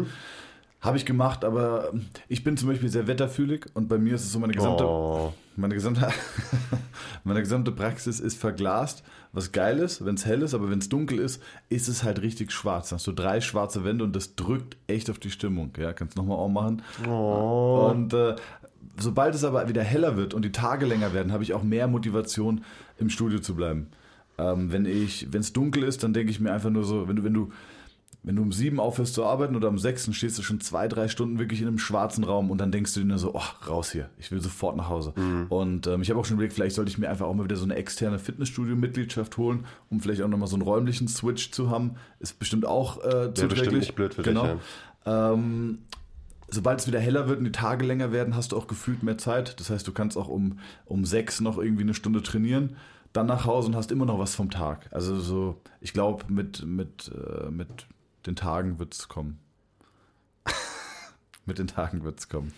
[0.80, 4.22] Habe ich gemacht, aber ähm, ich bin zum Beispiel sehr wetterfühlig und bei mir ist
[4.22, 5.32] es so meine gesamte, Oh.
[5.56, 6.08] meine gesamte,
[7.24, 10.88] meine gesamte Praxis ist verglast, was geil ist, wenn es hell ist, aber wenn es
[10.88, 12.90] dunkel ist, ist es halt richtig schwarz.
[12.90, 15.72] Dann hast du drei schwarze Wände und das drückt echt auf die Stimmung.
[15.78, 16.80] Ja, kannst nochmal auch machen.
[17.92, 18.36] Und äh,
[19.00, 21.88] sobald es aber wieder heller wird und die Tage länger werden, habe ich auch mehr
[21.88, 22.62] Motivation,
[22.98, 23.88] im Studio zu bleiben.
[24.38, 27.16] Ähm, wenn ich, wenn es dunkel ist, dann denke ich mir einfach nur so, wenn
[27.16, 27.50] du, wenn du,
[28.22, 30.88] wenn du um sieben aufhörst zu arbeiten oder um sechs, dann stehst du schon zwei,
[30.88, 33.68] drei Stunden wirklich in einem schwarzen Raum und dann denkst du dir nur so, oh,
[33.68, 35.14] raus hier, ich will sofort nach Hause.
[35.48, 37.56] Und ähm, ich habe auch schon überlegt, vielleicht sollte ich mir einfach auch mal wieder
[37.56, 41.96] so eine externe Fitnessstudio-Mitgliedschaft holen, um vielleicht auch nochmal so einen räumlichen Switch zu haben.
[42.20, 43.72] Ist bestimmt auch äh, zuträglich.
[43.72, 44.60] nicht blöd für dich, genau.
[45.06, 45.78] Ähm,
[46.50, 49.18] sobald es wieder heller wird und die Tage länger werden, hast du auch gefühlt mehr
[49.18, 49.58] Zeit.
[49.60, 52.76] Das heißt, du kannst auch um, um sechs noch irgendwie eine Stunde trainieren,
[53.12, 54.86] dann nach Hause und hast immer noch was vom Tag.
[54.90, 57.86] Also so, ich glaube, mit, mit, äh, mit
[58.26, 59.38] den Tagen wird es kommen.
[61.46, 62.52] mit den Tagen wird es kommen.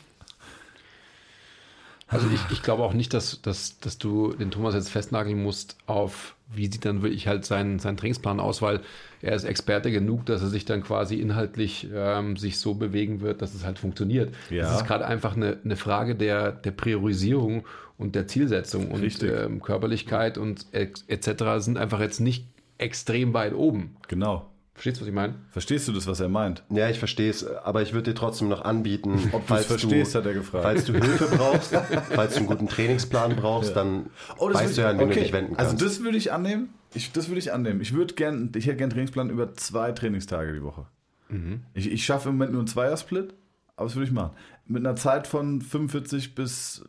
[2.10, 5.76] Also ich, ich glaube auch nicht, dass, dass, dass du den Thomas jetzt festnageln musst
[5.86, 8.80] auf, wie sieht dann wirklich halt sein, sein Trainingsplan aus, weil
[9.22, 13.42] er ist Experte genug, dass er sich dann quasi inhaltlich ähm, sich so bewegen wird,
[13.42, 14.34] dass es halt funktioniert.
[14.50, 14.64] Ja.
[14.64, 17.64] Das ist gerade einfach eine, eine Frage der, der Priorisierung
[18.00, 21.44] und der Zielsetzung und ähm, Körperlichkeit und etc.
[21.58, 22.46] sind einfach jetzt nicht
[22.78, 23.96] extrem weit oben.
[24.08, 24.46] Genau.
[24.74, 25.34] Verstehst du, was ich meine?
[25.50, 26.62] Verstehst du das, was er meint?
[26.70, 30.14] Ja, ich verstehe es, aber ich würde dir trotzdem noch anbieten, Ob du es verstehst,
[30.14, 30.64] hat er gefragt.
[30.64, 31.74] Falls du Hilfe brauchst,
[32.14, 34.06] falls du einen guten Trainingsplan brauchst, dann
[34.38, 35.84] Oh, das weißt du ja, an würde wen ich- du dich wenden Also kannst.
[35.84, 36.70] das würde ich annehmen.
[36.94, 37.82] Ich, das würde ich annehmen.
[37.82, 40.86] Ich würde gern, ich hätte gern einen Trainingsplan über zwei Trainingstage die Woche.
[41.28, 41.60] Mhm.
[41.74, 43.34] Ich, ich schaffe im Moment nur einen Zweiersplit,
[43.76, 44.30] aber das würde ich machen.
[44.66, 46.82] Mit einer Zeit von 45 bis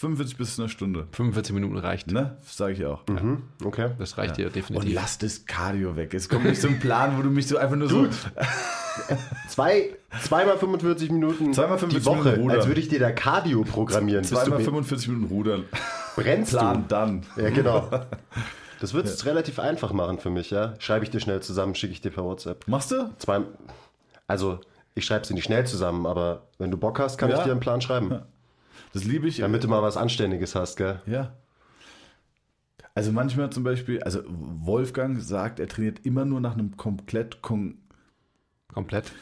[0.00, 1.06] 45 bis eine Stunde.
[1.12, 2.10] 45 Minuten reicht.
[2.10, 2.36] Ne?
[2.46, 3.06] Sage ich auch.
[3.06, 3.90] Mhm, okay.
[3.98, 4.94] Das reicht dir Und definitiv.
[4.94, 6.14] lass das Cardio weg.
[6.14, 8.06] Es kommt nicht so ein Plan, wo du mich so einfach nur so.
[9.48, 9.90] Zwei,
[10.22, 12.56] zweimal 45 Minuten Zweimal die 45 Woche, Minuten rudern.
[12.58, 14.24] als würde ich dir da Cardio programmieren.
[14.24, 15.64] Zweimal du, 45 Minuten rudern.
[16.16, 16.88] brennst Plan du?
[16.88, 17.22] dann.
[17.36, 17.90] Ja, genau.
[18.80, 20.72] Das wird es relativ einfach machen für mich, ja.
[20.78, 22.66] Schreibe ich dir schnell zusammen, schicke ich dir per WhatsApp.
[22.66, 23.10] Machst du?
[23.18, 23.42] Zwei,
[24.26, 24.58] also,
[24.94, 27.36] ich schreibe sie nicht schnell zusammen, aber wenn du Bock hast, kann Ja.
[27.36, 28.22] ich dir einen Plan schreiben.
[28.92, 29.38] Das liebe ich.
[29.38, 31.00] Damit du mal was Anständiges hast, gell?
[31.06, 31.36] Ja.
[32.94, 37.78] Also manchmal zum Beispiel, also Wolfgang sagt, er trainiert immer nur nach einem komplett kon
[38.72, 39.12] Komplett.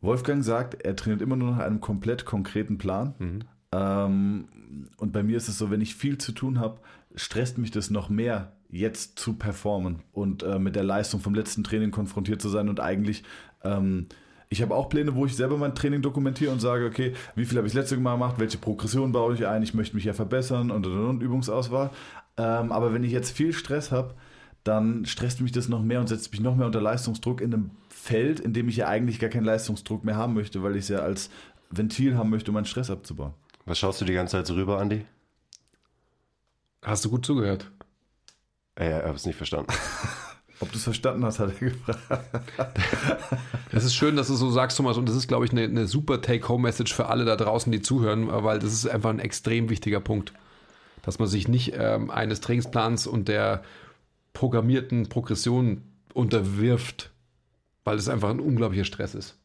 [0.00, 3.14] Wolfgang sagt, er trainiert immer nur nach einem komplett konkreten Plan.
[3.18, 3.40] Mhm.
[3.72, 4.48] Ähm,
[4.96, 6.80] und bei mir ist es so, wenn ich viel zu tun habe,
[7.14, 11.64] stresst mich das noch mehr, jetzt zu performen und äh, mit der Leistung vom letzten
[11.64, 13.24] Training konfrontiert zu sein und eigentlich
[13.62, 14.06] ähm,
[14.54, 17.58] ich habe auch Pläne, wo ich selber mein Training dokumentiere und sage, okay, wie viel
[17.58, 20.12] habe ich das letzte Mal gemacht, welche Progression baue ich ein, ich möchte mich ja
[20.12, 21.90] verbessern und, und, und Übungsauswahl.
[22.36, 24.14] Ähm, aber wenn ich jetzt viel Stress habe,
[24.62, 27.70] dann stresst mich das noch mehr und setzt mich noch mehr unter Leistungsdruck in einem
[27.88, 30.88] Feld, in dem ich ja eigentlich gar keinen Leistungsdruck mehr haben möchte, weil ich es
[30.88, 31.30] ja als
[31.70, 33.34] Ventil haben möchte, um meinen Stress abzubauen.
[33.64, 35.04] Was schaust du die ganze Zeit so rüber, Andi?
[36.82, 37.72] Hast du gut zugehört?
[38.76, 39.72] Ey, ich habe es nicht verstanden.
[40.60, 42.00] Ob du es verstanden hast, hat er gefragt.
[43.72, 45.88] Es ist schön, dass du so sagst, Thomas, und das ist, glaube ich, eine, eine
[45.88, 49.98] super Take-Home-Message für alle da draußen, die zuhören, weil das ist einfach ein extrem wichtiger
[49.98, 50.32] Punkt.
[51.02, 53.64] Dass man sich nicht ähm, eines Trainingsplans und der
[54.32, 55.82] programmierten Progression
[56.12, 57.10] unterwirft,
[57.82, 59.36] weil es einfach ein unglaublicher Stress ist.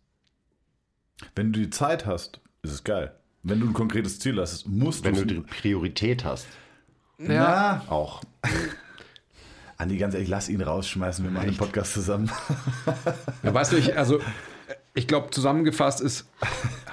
[1.36, 3.12] Wenn du die Zeit hast, ist es geil.
[3.42, 6.48] Wenn du ein konkretes Ziel hast, musst Wenn du du die Priorität hast.
[7.18, 7.84] Ja.
[7.90, 8.22] Auch.
[9.80, 11.24] Andi, ganz ehrlich, lass ihn rausschmeißen.
[11.24, 12.30] Wir machen einen Podcast zusammen.
[13.44, 14.20] Ja, weißt du, ich, also
[14.94, 16.28] ich glaube, zusammengefasst ist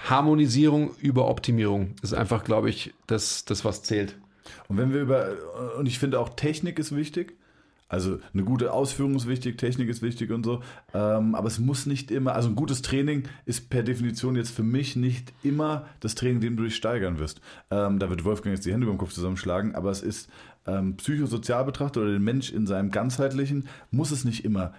[0.09, 1.97] Harmonisierung über Optimierung.
[2.03, 4.16] Ist einfach, glaube ich, das, das, was zählt.
[4.68, 5.32] Und wenn wir über,
[5.76, 7.37] und ich finde auch Technik ist wichtig.
[7.89, 10.61] Also eine gute Ausführung ist wichtig, Technik ist wichtig und so.
[10.93, 14.64] Ähm, aber es muss nicht immer, also ein gutes Training ist per Definition jetzt für
[14.64, 17.41] mich nicht immer das Training, dem du dich steigern wirst.
[17.70, 20.28] Ähm, da wird Wolfgang jetzt die Hände über den Kopf zusammenschlagen, aber es ist
[20.66, 24.72] ähm, psychosozial betrachtet oder den Mensch in seinem ganzheitlichen, muss es nicht immer,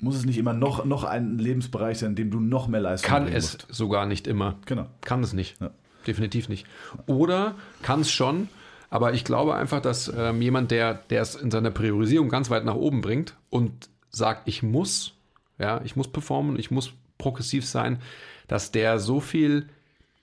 [0.00, 3.08] muss es nicht immer noch, noch ein Lebensbereich sein, in dem du noch mehr Leistung
[3.08, 3.66] Kann bringen es musst.
[3.70, 4.56] sogar nicht immer.
[4.66, 4.86] Genau.
[5.00, 5.60] Kann es nicht.
[5.60, 5.70] Ja.
[6.08, 6.66] Definitiv nicht.
[7.06, 8.48] Oder kann es schon,
[8.96, 12.76] aber ich glaube einfach, dass ähm, jemand, der, es in seiner Priorisierung ganz weit nach
[12.76, 15.12] oben bringt und sagt, ich muss,
[15.58, 18.00] ja, ich muss performen, ich muss progressiv sein,
[18.48, 19.68] dass der so viel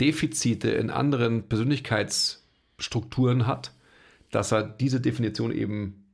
[0.01, 3.73] Defizite in anderen Persönlichkeitsstrukturen hat,
[4.31, 6.07] dass er diese Definition eben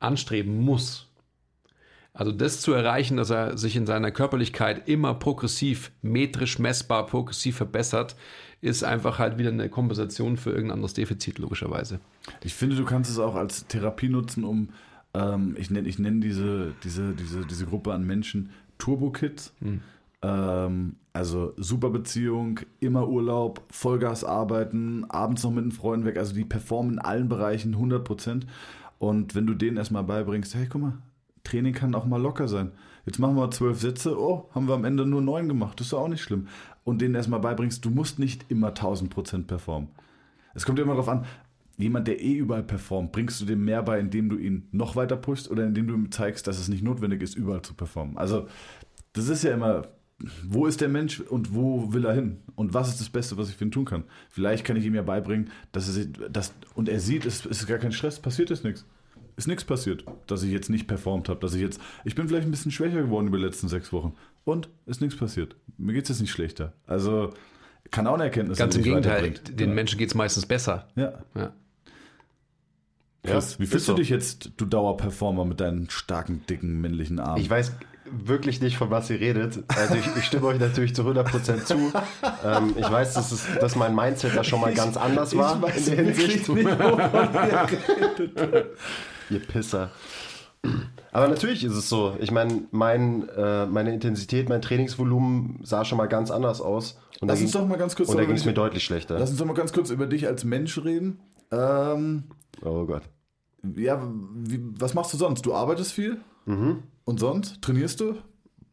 [0.00, 1.12] anstreben muss.
[2.14, 7.58] Also das zu erreichen, dass er sich in seiner Körperlichkeit immer progressiv, metrisch messbar, progressiv
[7.58, 8.16] verbessert,
[8.60, 12.00] ist einfach halt wieder eine Kompensation für irgendein anderes Defizit, logischerweise.
[12.42, 14.70] Ich finde, du kannst es auch als Therapie nutzen, um,
[15.14, 19.54] ähm, ich nenne ich nenn diese, diese, diese, diese Gruppe an Menschen Turbo-Kids.
[20.22, 26.16] Ähm, also super Beziehung, immer Urlaub, Vollgas arbeiten, abends noch mit den Freunden weg.
[26.16, 28.46] Also die performen in allen Bereichen 100 Prozent.
[28.98, 30.98] Und wenn du denen erstmal beibringst, hey, guck mal,
[31.44, 32.72] Training kann auch mal locker sein.
[33.06, 35.94] Jetzt machen wir zwölf Sätze, oh, haben wir am Ende nur neun gemacht, das ist
[35.94, 36.48] auch nicht schlimm.
[36.84, 39.88] Und denen erstmal beibringst, du musst nicht immer 1000 Prozent performen.
[40.54, 41.24] Es kommt immer darauf an,
[41.76, 45.16] jemand, der eh überall performt, bringst du dem mehr bei, indem du ihn noch weiter
[45.16, 48.18] pushst oder indem du ihm zeigst, dass es nicht notwendig ist, überall zu performen.
[48.18, 48.48] Also,
[49.12, 49.86] das ist ja immer,
[50.44, 52.38] wo ist der Mensch und wo will er hin?
[52.56, 54.04] Und was ist das Beste, was ich für ihn tun kann?
[54.30, 57.66] Vielleicht kann ich ihm ja beibringen, dass er sich, dass, und er sieht, es ist
[57.66, 58.84] gar kein Stress, passiert ist nichts.
[59.36, 62.48] Ist nichts passiert, dass ich jetzt nicht performt habe, dass ich jetzt, ich bin vielleicht
[62.48, 64.14] ein bisschen schwächer geworden über die letzten sechs Wochen
[64.48, 65.54] und ist nichts passiert.
[65.76, 66.72] Mir geht es jetzt nicht schlechter.
[66.86, 67.30] Also,
[67.90, 69.74] kann auch eine Erkenntnis Ganz im Gegenteil, den Ja.
[69.74, 70.88] Menschen geht es meistens besser.
[70.96, 71.12] Ja.
[71.34, 71.52] Ja.
[73.24, 73.92] Chris, Ja, wie fühlst so.
[73.94, 77.40] du dich jetzt, du Dauerperformer mit deinen starken, dicken, männlichen Armen?
[77.42, 77.72] Ich weiß
[78.10, 79.62] wirklich nicht, von was ihr redet.
[79.68, 81.74] Also ich, ich stimme euch natürlich zu 100% zu.
[82.42, 85.84] Ähm, ich weiß, dass, es, dass mein Mindset da schon mal ganz anders war in
[85.84, 86.48] der Hinsicht.
[89.30, 89.90] Ihr Pisser.
[91.18, 92.14] Aber natürlich ist es so.
[92.20, 96.98] Ich meine, mein, äh, meine Intensität, mein Trainingsvolumen sah schon mal ganz anders aus.
[97.20, 98.84] Und Lass da uns ging- doch mal ganz kurz Und da ging es mir deutlich
[98.84, 99.18] schlechter.
[99.18, 101.20] Lass uns doch mal ganz kurz über dich als Mensch reden.
[101.50, 102.24] Ähm,
[102.64, 103.02] Oh Gott.
[103.76, 104.00] ja,
[104.34, 105.42] wie, was machst du sonst?
[105.46, 106.18] Du arbeitest viel?
[106.46, 107.60] Und sonst?
[107.60, 108.14] Trainierst du?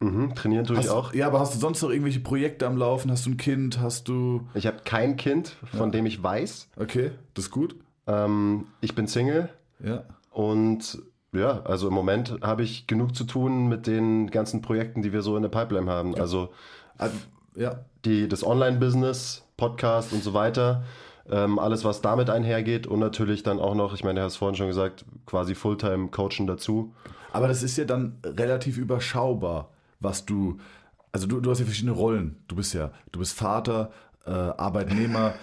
[0.00, 1.12] Mhm, trainieren tue ich auch.
[1.14, 3.10] Ja, aber hast du sonst noch irgendwelche Projekte am Laufen?
[3.10, 3.80] Hast du ein Kind?
[3.80, 4.42] Hast du.
[4.54, 6.68] Ich habe kein Kind, von dem ich weiß.
[6.76, 7.76] Okay, das ist gut.
[8.06, 9.48] Ähm, ich bin Single.
[9.82, 10.04] Ja.
[10.30, 11.02] Und
[11.38, 15.22] ja, also im Moment habe ich genug zu tun mit den ganzen Projekten, die wir
[15.22, 16.14] so in der Pipeline haben.
[16.14, 16.50] Also
[16.98, 17.08] Ah,
[17.54, 17.80] Ja.
[18.04, 20.84] die, das Online-Business, Podcast und so weiter,
[21.30, 24.54] ähm, alles, was damit einhergeht und natürlich dann auch noch, ich meine, du hast vorhin
[24.56, 26.92] schon gesagt, quasi Fulltime-Coachen dazu.
[27.32, 29.70] Aber das ist ja dann relativ überschaubar,
[30.00, 30.58] was du.
[31.12, 32.36] Also du, du hast ja verschiedene Rollen.
[32.48, 33.90] Du bist ja, du bist Vater,
[34.26, 35.34] äh, Arbeitnehmer,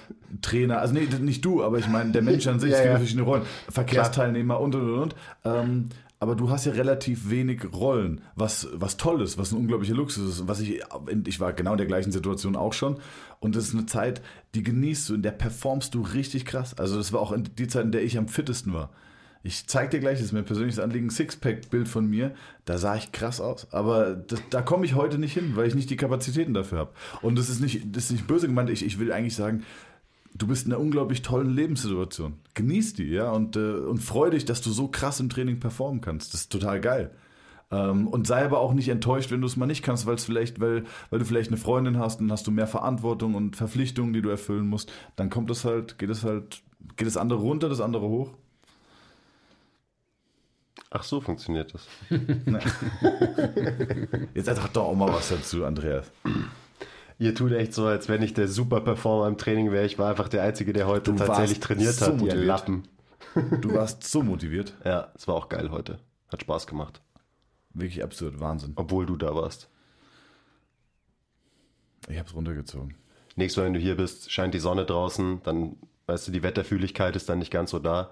[0.41, 0.79] Trainer.
[0.79, 2.97] Also nee, nicht du, aber ich meine, der Mensch an sich, Ja, es gibt ja.
[2.99, 3.43] verschiedene Rollen.
[3.69, 4.99] Verkehrsteilnehmer und und und.
[4.99, 5.15] und.
[5.45, 9.93] Ähm, aber du hast ja relativ wenig Rollen, was, was toll ist, was ein unglaublicher
[9.93, 10.47] Luxus ist.
[10.47, 10.81] Was ich,
[11.25, 12.97] ich war genau in der gleichen Situation auch schon.
[13.41, 14.21] Und das ist eine Zeit,
[14.55, 16.77] die genießt du, in der performst du richtig krass.
[16.77, 18.89] Also das war auch die Zeit, in der ich am fittesten war.
[19.45, 22.33] Ich zeig dir gleich, das ist mir ein persönliches Anliegen, Sixpack-Bild von mir.
[22.63, 23.67] Da sah ich krass aus.
[23.73, 26.91] Aber das, da komme ich heute nicht hin, weil ich nicht die Kapazitäten dafür habe.
[27.21, 28.69] Und das ist nicht, das ist nicht böse gemeint.
[28.69, 29.63] Ich, ich will eigentlich sagen,
[30.33, 32.35] du bist in einer unglaublich tollen Lebenssituation.
[32.53, 35.99] Genieß die, ja, und, äh, und freu dich, dass du so krass im Training performen
[35.99, 36.33] kannst.
[36.33, 37.11] Das ist total geil.
[37.69, 40.23] Ähm, und sei aber auch nicht enttäuscht, wenn du es mal nicht kannst, weil es
[40.23, 44.13] vielleicht, weil, weil du vielleicht eine Freundin hast, dann hast du mehr Verantwortung und Verpflichtungen,
[44.13, 44.89] die du erfüllen musst.
[45.17, 46.61] Dann kommt es halt, geht es halt,
[46.95, 48.31] geht das andere runter, das andere hoch.
[50.95, 51.87] Ach so funktioniert das.
[54.35, 56.11] Jetzt sag doch auch mal was dazu, Andreas.
[57.17, 59.87] Ihr tut echt so, als wenn ich der Super-Performer im Training wäre.
[59.87, 62.45] Ich war einfach der Einzige, der heute Du tatsächlich trainiert so hat, ihr motiviert.
[62.45, 62.83] Lappen.
[63.61, 64.75] Du warst so motiviert.
[64.85, 65.97] Ja, es war auch geil heute.
[66.31, 67.01] Hat Spaß gemacht.
[67.73, 68.73] Wirklich absurd, Wahnsinn.
[68.75, 69.69] Obwohl du da warst.
[72.07, 72.93] Ich hab's runtergezogen.
[73.35, 75.75] Nächstes Mal, wenn du hier bist, scheint die Sonne draußen, dann,
[76.05, 78.11] weißt du, die Wetterfühligkeit ist dann nicht ganz so da.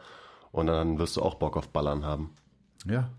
[0.52, 2.32] Und dann wirst du auch Bock auf Ballern haben.
[2.86, 3.10] Ja.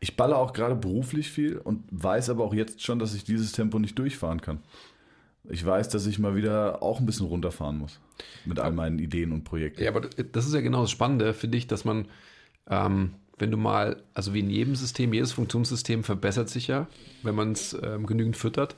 [0.00, 3.52] Ich baller auch gerade beruflich viel und weiß aber auch jetzt schon, dass ich dieses
[3.52, 4.60] Tempo nicht durchfahren kann.
[5.48, 7.98] Ich weiß, dass ich mal wieder auch ein bisschen runterfahren muss.
[8.44, 9.82] Mit all meinen Ideen und Projekten.
[9.82, 12.06] Ja, aber das ist ja genau das Spannende, finde ich, dass man,
[12.68, 16.88] ähm, wenn du mal, also wie in jedem System, jedes Funktionssystem verbessert sich ja,
[17.22, 18.76] wenn man es ähm, genügend füttert.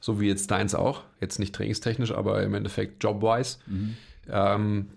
[0.00, 1.04] So wie jetzt deins auch.
[1.20, 3.58] Jetzt nicht trainingstechnisch, aber im Endeffekt jobwise.
[4.28, 4.90] Ähm,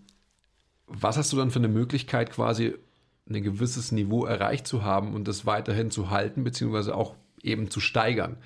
[0.88, 2.76] was hast du dann für eine Möglichkeit, quasi
[3.30, 7.80] ein gewisses Niveau erreicht zu haben und das weiterhin zu halten, beziehungsweise auch eben zu
[7.80, 8.38] steigern?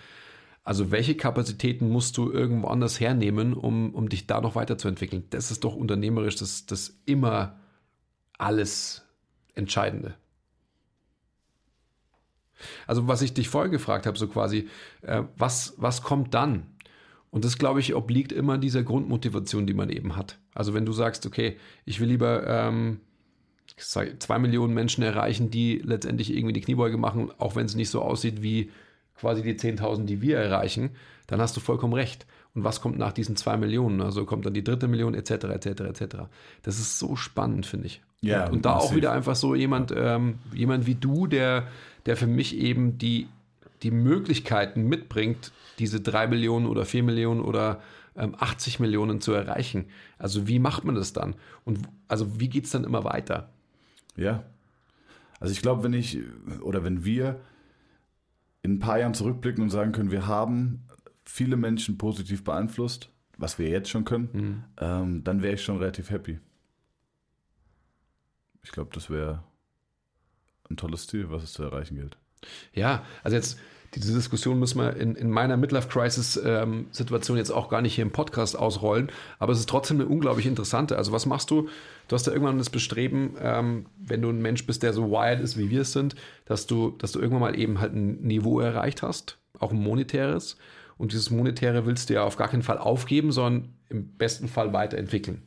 [0.63, 5.25] Also welche Kapazitäten musst du irgendwo anders hernehmen, um, um dich da noch weiterzuentwickeln?
[5.29, 7.59] Das ist doch unternehmerisch das, das immer
[8.38, 9.03] alles
[9.55, 10.15] Entscheidende.
[12.88, 14.69] Also was ich dich vorhin gefragt habe, so quasi,
[15.01, 16.67] äh, was, was kommt dann?
[17.29, 20.39] Und das, glaube ich, obliegt immer dieser Grundmotivation, die man eben hat.
[20.53, 22.99] Also wenn du sagst, okay, ich will lieber ähm,
[23.78, 28.01] zwei Millionen Menschen erreichen, die letztendlich irgendwie die Kniebeuge machen, auch wenn es nicht so
[28.01, 28.72] aussieht wie
[29.18, 30.91] quasi die 10.000, die wir erreichen,
[31.28, 32.26] dann hast du vollkommen recht.
[32.55, 34.01] Und was kommt nach diesen zwei Millionen?
[34.01, 35.32] Also kommt dann die dritte Million etc.
[35.32, 35.66] etc.
[35.82, 36.16] etc.
[36.61, 38.01] Das ist so spannend, finde ich.
[38.22, 38.95] Ja, und, und da auch massiv.
[38.95, 41.68] wieder einfach so jemand, ähm, jemand wie du, der,
[42.05, 43.28] der für mich eben die,
[43.82, 47.82] die Möglichkeiten mitbringt, diese drei Millionen oder vier Millionen oder
[48.16, 49.86] ähm, 80 Millionen zu erreichen.
[50.20, 51.36] Also wie macht man das dann?
[51.66, 53.49] Und also wie geht es dann immer weiter?
[54.16, 54.43] Ja.
[55.39, 56.20] Also ich glaube, wenn ich
[56.61, 57.41] oder wenn wir
[58.61, 60.88] in ein paar Jahren zurückblicken und sagen können, wir haben
[61.26, 66.09] viele Menschen positiv beeinflusst, was wir jetzt schon können, ähm, dann wäre ich schon relativ
[66.09, 66.39] happy.
[68.64, 69.43] Ich glaube, das wäre
[70.70, 72.18] ein tolles Ziel, was es zu erreichen gilt.
[72.74, 73.59] Ja, also jetzt
[73.96, 78.58] diese Diskussion müssen wir in, in meiner Midlife-Crisis-Situation jetzt auch gar nicht hier im Podcast
[78.58, 80.98] ausrollen, aber es ist trotzdem eine unglaublich interessante.
[80.98, 81.70] Also was machst du?
[82.08, 85.39] Du hast ja irgendwann das Bestreben, ähm, wenn du ein Mensch bist, der so wired
[85.39, 86.16] ist, wie wir es sind,
[86.46, 90.58] dass du, dass du irgendwann mal eben halt ein Niveau erreicht hast, auch ein monetäres.
[90.98, 94.74] Und dieses Monetäre willst du ja auf gar keinen Fall aufgeben, sondern im besten Fall
[94.74, 95.41] weiterentwickeln.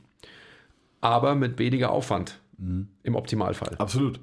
[1.00, 3.76] Aber mit weniger Aufwand, im Optimalfall.
[3.78, 4.18] Absolut.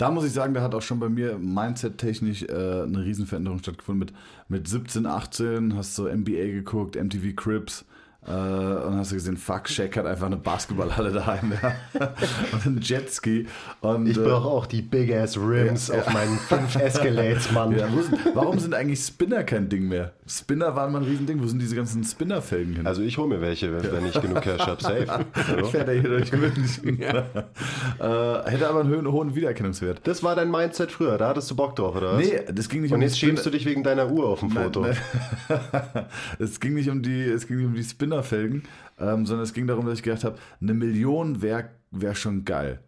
[0.00, 3.98] Da muss ich sagen, da hat auch schon bei mir Mindset-technisch äh, eine Riesenveränderung stattgefunden.
[3.98, 4.14] Mit,
[4.48, 7.84] mit 17, 18 hast du NBA geguckt, MTV Crips.
[8.26, 11.72] Äh, und hast du gesehen, fuck, Shaq hat einfach eine Basketballhalle daheim ja.
[12.52, 13.46] und einen Jetski.
[13.80, 17.72] Und, Ich äh, brauche auch die Big Ass Rims Ja, auf meinen fünf Escalades, Mann.
[17.76, 17.88] ja,
[18.34, 20.12] warum sind eigentlich Spinner kein Ding mehr?
[20.26, 21.42] Spinner waren mal ein Riesending.
[21.42, 22.86] Wo sind diese ganzen Spinner-Felgen hin?
[22.86, 24.80] Also ich hole mir welche, wenn, wenn ich genug Cash habe.
[24.80, 25.24] Safe.
[25.60, 27.00] ich fährt er hier durch München.
[27.02, 27.14] äh,
[27.98, 30.00] hätte aber einen hohen, Wiedererkennungswert.
[30.04, 32.24] Das war dein Mindset früher, da hattest du Bock drauf, oder was?
[32.24, 33.32] Nee, das ging nicht Und um jetzt die Spinner.
[33.32, 34.82] schämst du dich wegen deiner Uhr auf dem Foto.
[34.82, 34.96] Nein,
[35.48, 36.06] nein.
[36.38, 38.62] es ging nicht um die, es ging nicht um die Spinnerfelgen,
[38.98, 42.80] ähm, sondern es ging darum, dass ich gedacht habe, eine Million wäre wär schon geil.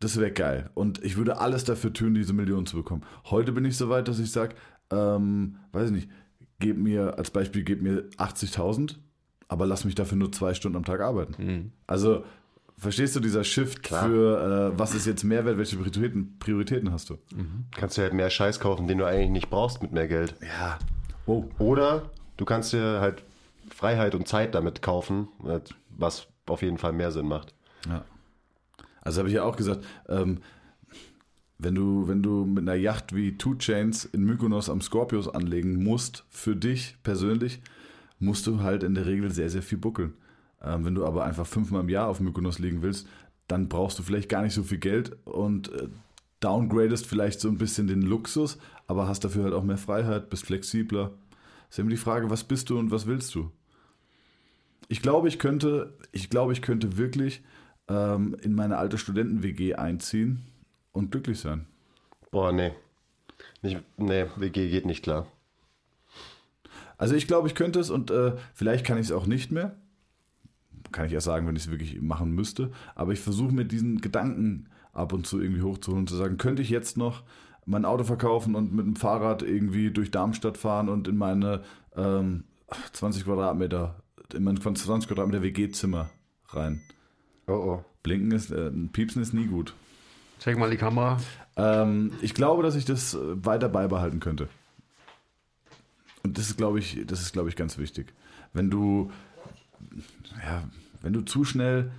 [0.00, 0.70] Das wäre geil.
[0.74, 3.02] Und ich würde alles dafür tun, diese Million zu bekommen.
[3.30, 4.54] Heute bin ich so weit, dass ich sage,
[4.90, 6.10] ähm, weiß ich nicht,
[6.58, 8.96] gib mir, als Beispiel, gib mir 80.000,
[9.48, 11.72] aber lass mich dafür nur zwei Stunden am Tag arbeiten.
[11.86, 12.24] Also,
[12.76, 14.06] verstehst du dieser Shift Klar.
[14.06, 17.18] für, äh, was ist jetzt Mehrwert, welche Prioritäten, Prioritäten hast du?
[17.74, 20.34] Kannst du halt mehr Scheiß kaufen, den du eigentlich nicht brauchst mit mehr Geld.
[20.42, 20.78] Ja.
[21.24, 21.44] Oh.
[21.58, 23.24] Oder du kannst dir halt
[23.70, 25.28] Freiheit und Zeit damit kaufen,
[25.90, 27.54] was auf jeden Fall mehr Sinn macht.
[27.88, 28.04] Ja.
[29.02, 30.38] Also habe ich ja auch gesagt, ähm,
[31.58, 35.82] wenn du, wenn du mit einer Yacht wie Two Chains in Mykonos am Scorpios anlegen
[35.82, 37.60] musst, für dich persönlich,
[38.18, 40.14] musst du halt in der Regel sehr, sehr viel buckeln.
[40.62, 43.06] Ähm, wenn du aber einfach fünfmal im Jahr auf Mykonos liegen willst,
[43.48, 45.88] dann brauchst du vielleicht gar nicht so viel Geld und äh,
[46.40, 50.44] downgradest vielleicht so ein bisschen den Luxus, aber hast dafür halt auch mehr Freiheit, bist
[50.46, 51.12] flexibler.
[51.70, 53.50] Ist immer die Frage, was bist du und was willst du?
[54.88, 57.42] Ich glaube, ich könnte, ich glaube, ich könnte wirklich
[57.88, 60.46] ähm, in meine alte Studenten-WG einziehen
[60.92, 61.66] und glücklich sein.
[62.30, 62.72] Boah, nee.
[63.62, 65.26] Nicht, nee, WG geht nicht klar.
[66.98, 69.76] Also ich glaube, ich könnte es und äh, vielleicht kann ich es auch nicht mehr.
[70.92, 72.70] Kann ich erst sagen, wenn ich es wirklich machen müsste.
[72.94, 76.62] Aber ich versuche mir diesen Gedanken ab und zu irgendwie hochzuholen und zu sagen, könnte
[76.62, 77.22] ich jetzt noch
[77.66, 81.62] mein Auto verkaufen und mit dem Fahrrad irgendwie durch Darmstadt fahren und in meine
[81.96, 82.44] ähm,
[82.92, 83.96] 20 Quadratmeter,
[84.32, 86.10] in mein 20 Quadratmeter WG-Zimmer
[86.48, 86.80] rein.
[87.46, 87.84] Oh oh.
[88.02, 89.74] Blinken ist, äh, piepsen ist nie gut.
[90.38, 91.18] Check mal die Kamera.
[91.56, 94.48] Ähm, ich glaube, dass ich das äh, weiter beibehalten könnte.
[96.22, 98.12] Und das ist, glaube ich, das ist, glaube ich, ganz wichtig.
[98.52, 99.10] Wenn du,
[100.44, 100.62] ja,
[101.02, 101.90] wenn du zu schnell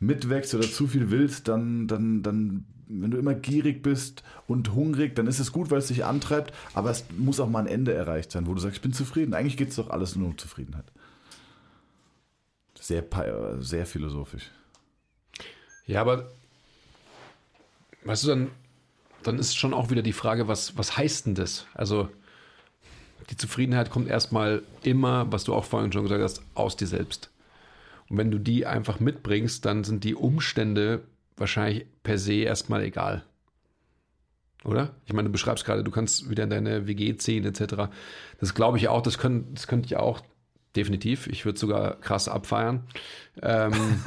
[0.00, 5.14] mitwächst oder zu viel willst, dann, dann, dann, wenn du immer gierig bist und hungrig,
[5.16, 7.92] dann ist es gut, weil es dich antreibt, aber es muss auch mal ein Ende
[7.92, 9.34] erreicht sein, wo du sagst, ich bin zufrieden.
[9.34, 10.86] Eigentlich geht es doch alles nur um Zufriedenheit.
[12.80, 13.04] Sehr,
[13.58, 14.50] sehr philosophisch.
[15.86, 16.30] Ja, aber
[18.04, 18.50] weißt du, dann,
[19.22, 21.66] dann ist schon auch wieder die Frage, was, was heißt denn das?
[21.74, 22.08] Also
[23.30, 27.30] die Zufriedenheit kommt erstmal immer, was du auch vorhin schon gesagt hast, aus dir selbst.
[28.08, 31.02] Und wenn du die einfach mitbringst, dann sind die Umstände
[31.36, 33.24] wahrscheinlich per se erstmal egal.
[34.64, 34.90] Oder?
[35.04, 37.88] Ich meine, du beschreibst gerade, du kannst wieder in deine WG ziehen, etc.
[38.40, 40.22] Das glaube ich auch, das, können, das könnte ich auch
[40.74, 41.26] definitiv.
[41.28, 42.82] Ich würde sogar krass abfeiern.
[43.42, 43.72] Ähm,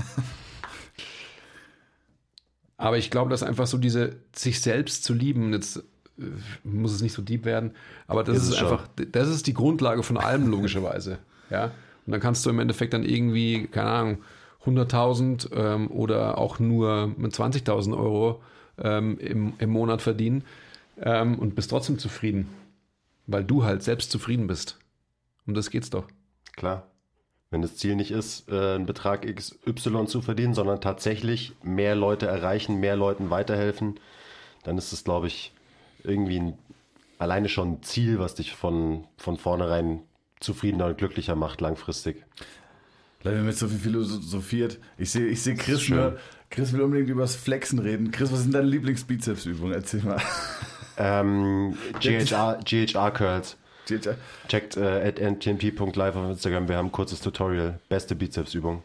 [2.77, 5.77] aber ich glaube, dass einfach so diese, sich selbst zu lieben, jetzt
[6.17, 6.23] äh,
[6.63, 7.71] muss es nicht so deep werden,
[8.07, 11.19] aber das Ist ist, einfach, das ist die Grundlage von allem, logischerweise.
[11.49, 11.71] Ja.
[12.05, 14.17] Und dann kannst du im Endeffekt dann irgendwie, keine Ahnung,
[14.66, 18.41] 100.000 ähm, oder auch nur mit 20.000 Euro
[18.78, 20.43] ähm, im, im Monat verdienen
[21.01, 22.49] ähm, und bist trotzdem zufrieden,
[23.28, 24.78] weil du halt selbst zufrieden bist.
[25.47, 26.05] Um das geht's doch.
[26.55, 26.84] Klar.
[27.51, 32.28] Wenn das Ziel nicht ist, äh, einen Betrag XY zu verdienen, sondern tatsächlich mehr Leute
[32.28, 33.99] erreichen, mehr Leuten weiterhelfen,
[34.64, 35.51] dann ist es, glaube ich,
[36.03, 36.57] irgendwie ein,
[37.18, 40.01] alleine schon ein Ziel, was dich von, von vornherein
[40.39, 42.24] zufriedener und glücklicher macht langfristig.
[43.24, 44.80] Leider jetzt so viel philosophiert.
[44.97, 45.97] Ich sehe ich seh Chris Schön.
[45.97, 46.17] nur.
[46.49, 48.11] Chris will unbedingt über das Flexen reden.
[48.11, 49.74] Chris, was sind deine Lieblingsbizepsübungen?
[49.74, 50.22] Erzähl mal.
[50.97, 53.57] Ähm, GHR, GHR Curls.
[53.88, 54.15] GHR.
[54.47, 56.67] Checkt äh, at ntmp.live auf Instagram.
[56.67, 57.80] Wir haben ein kurzes Tutorial.
[57.89, 58.84] Beste Bizepsübung.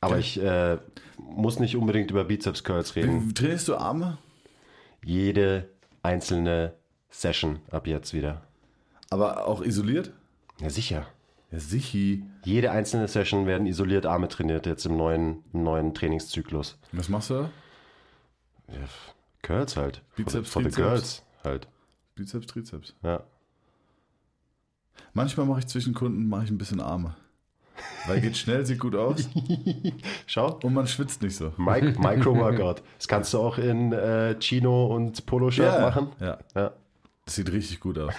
[0.00, 0.78] Aber ich äh,
[1.18, 3.28] muss nicht unbedingt über Bizeps Curls reden.
[3.28, 4.18] Wie trainierst du Arme?
[5.04, 5.68] Jede
[6.02, 6.74] einzelne
[7.10, 8.42] Session ab jetzt wieder.
[9.10, 10.12] Aber auch isoliert?
[10.60, 11.06] Ja, sicher.
[11.50, 12.24] Ja, sichi.
[12.44, 16.78] Jede einzelne Session werden isoliert Arme trainiert jetzt im neuen, im neuen Trainingszyklus.
[16.92, 17.50] Was machst du da?
[18.68, 18.80] Ja,
[19.42, 20.02] Curls halt.
[20.16, 20.76] Bizeps, for the, for the Trizeps.
[20.76, 21.68] girls halt.
[22.16, 22.94] Bizeps, Trizeps.
[23.02, 23.22] Ja.
[25.14, 27.16] Manchmal mache ich zwischen Kunden mache ich ein bisschen Arme.
[28.08, 29.28] Weil geht schnell, sieht gut aus
[30.26, 30.58] Schau.
[30.64, 31.52] und man schwitzt nicht so.
[31.56, 32.82] Mic Micro-Workout.
[32.98, 36.08] Das kannst du auch in äh, Chino und Poloshirt machen.
[36.20, 36.72] Ja, Ja.
[37.24, 38.12] das sieht richtig gut aus.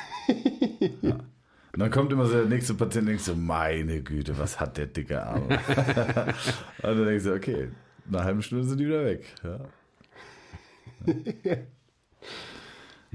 [1.02, 1.16] ja.
[1.74, 4.78] Und dann kommt immer so der nächste Patient und denkt so, meine Güte, was hat
[4.78, 5.48] der dicke Arme?
[6.82, 7.70] und dann denkst du, okay,
[8.06, 9.26] nach einer halben Stunde sind die wieder weg.
[9.44, 9.60] Ja.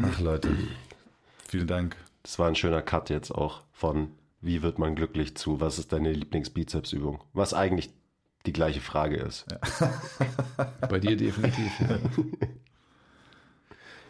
[0.03, 0.51] Ach Leute,
[1.49, 1.97] vielen Dank.
[2.23, 4.09] Das war ein schöner Cut jetzt auch von
[4.41, 7.23] wie wird man glücklich zu was ist deine Lieblingsbizepsübung?
[7.33, 7.91] Was eigentlich
[8.47, 9.47] die gleiche Frage ist.
[10.89, 11.73] Bei dir definitiv.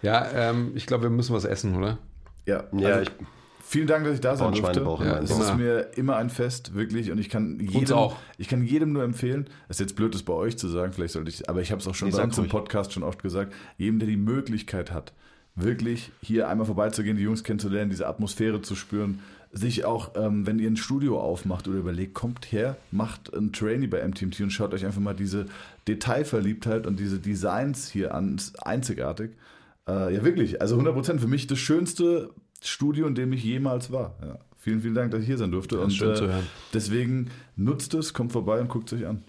[0.02, 1.98] Ja, ja ähm, ich glaube, wir müssen was essen, oder?
[2.46, 3.26] Ja, Ja, also, ich
[3.66, 4.80] vielen Dank, dass ich da sein durfte.
[4.80, 7.10] Ja, Es ist mir immer ein Fest, wirklich.
[7.10, 8.16] Und ich kann jedem, auch.
[8.38, 11.14] ich kann jedem nur empfehlen, das ist jetzt blöd, das bei euch zu sagen, vielleicht
[11.14, 12.48] sollte ich, aber ich habe es auch schon Nee, bei uns im.
[12.48, 15.12] Podcast schon oft gesagt, jedem, der die Möglichkeit hat,
[15.56, 19.20] wirklich hier einmal vorbeizugehen, die Jungs kennenzulernen, diese Atmosphäre zu spüren,
[19.52, 23.86] sich auch, ähm, wenn ihr ein Studio aufmacht oder überlegt, kommt her, macht ein Trainee
[23.86, 25.46] bei MTMT und schaut euch einfach mal diese
[25.86, 29.30] Detailverliebtheit und diese Designs hier an, ist einzigartig.
[29.86, 32.30] Äh, ja, wirklich, also 100% für mich das schönste
[32.68, 34.14] Studio, in dem ich jemals war.
[34.22, 34.38] Ja.
[34.58, 35.78] Vielen, vielen Dank, dass ich hier sein durfte.
[35.78, 36.46] und schön äh, zu hören.
[36.72, 39.22] deswegen nutzt es, kommt vorbei und guckt es euch an.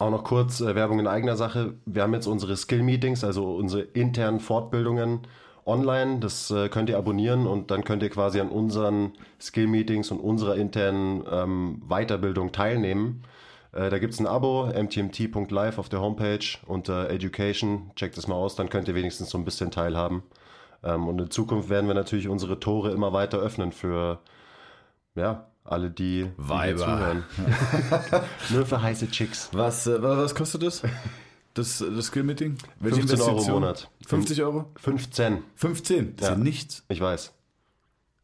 [0.00, 1.74] Auch noch kurz äh, Werbung in eigener Sache.
[1.86, 5.20] Wir haben jetzt unsere Skill-Meetings, also unsere internen Fortbildungen
[5.64, 6.18] online.
[6.18, 10.56] Das äh, könnt ihr abonnieren und dann könnt ihr quasi an unseren Skill-Meetings und unserer
[10.56, 13.22] internen ähm, Weiterbildung teilnehmen.
[13.70, 17.92] Äh, da gibt es ein Abo, mtmt.live auf der Homepage unter Education.
[17.94, 20.24] Checkt es mal aus, dann könnt ihr wenigstens so ein bisschen teilhaben.
[20.84, 24.18] Ähm, und in Zukunft werden wir natürlich unsere Tore immer weiter öffnen für
[25.14, 26.78] ja, alle, die, die Weiber.
[26.78, 27.24] zuhören.
[28.50, 29.48] Nur für heiße Chicks.
[29.52, 30.82] Was, äh, was kostet das?
[31.54, 32.56] Das, das Skill-Meeting?
[32.82, 33.50] 15 Euro im?
[33.50, 33.90] Monat.
[34.06, 34.70] 50 Euro?
[34.80, 36.16] 15, 15?
[36.16, 36.42] Das ist ja Ja.
[36.42, 36.84] nichts.
[36.88, 37.32] ich weiß.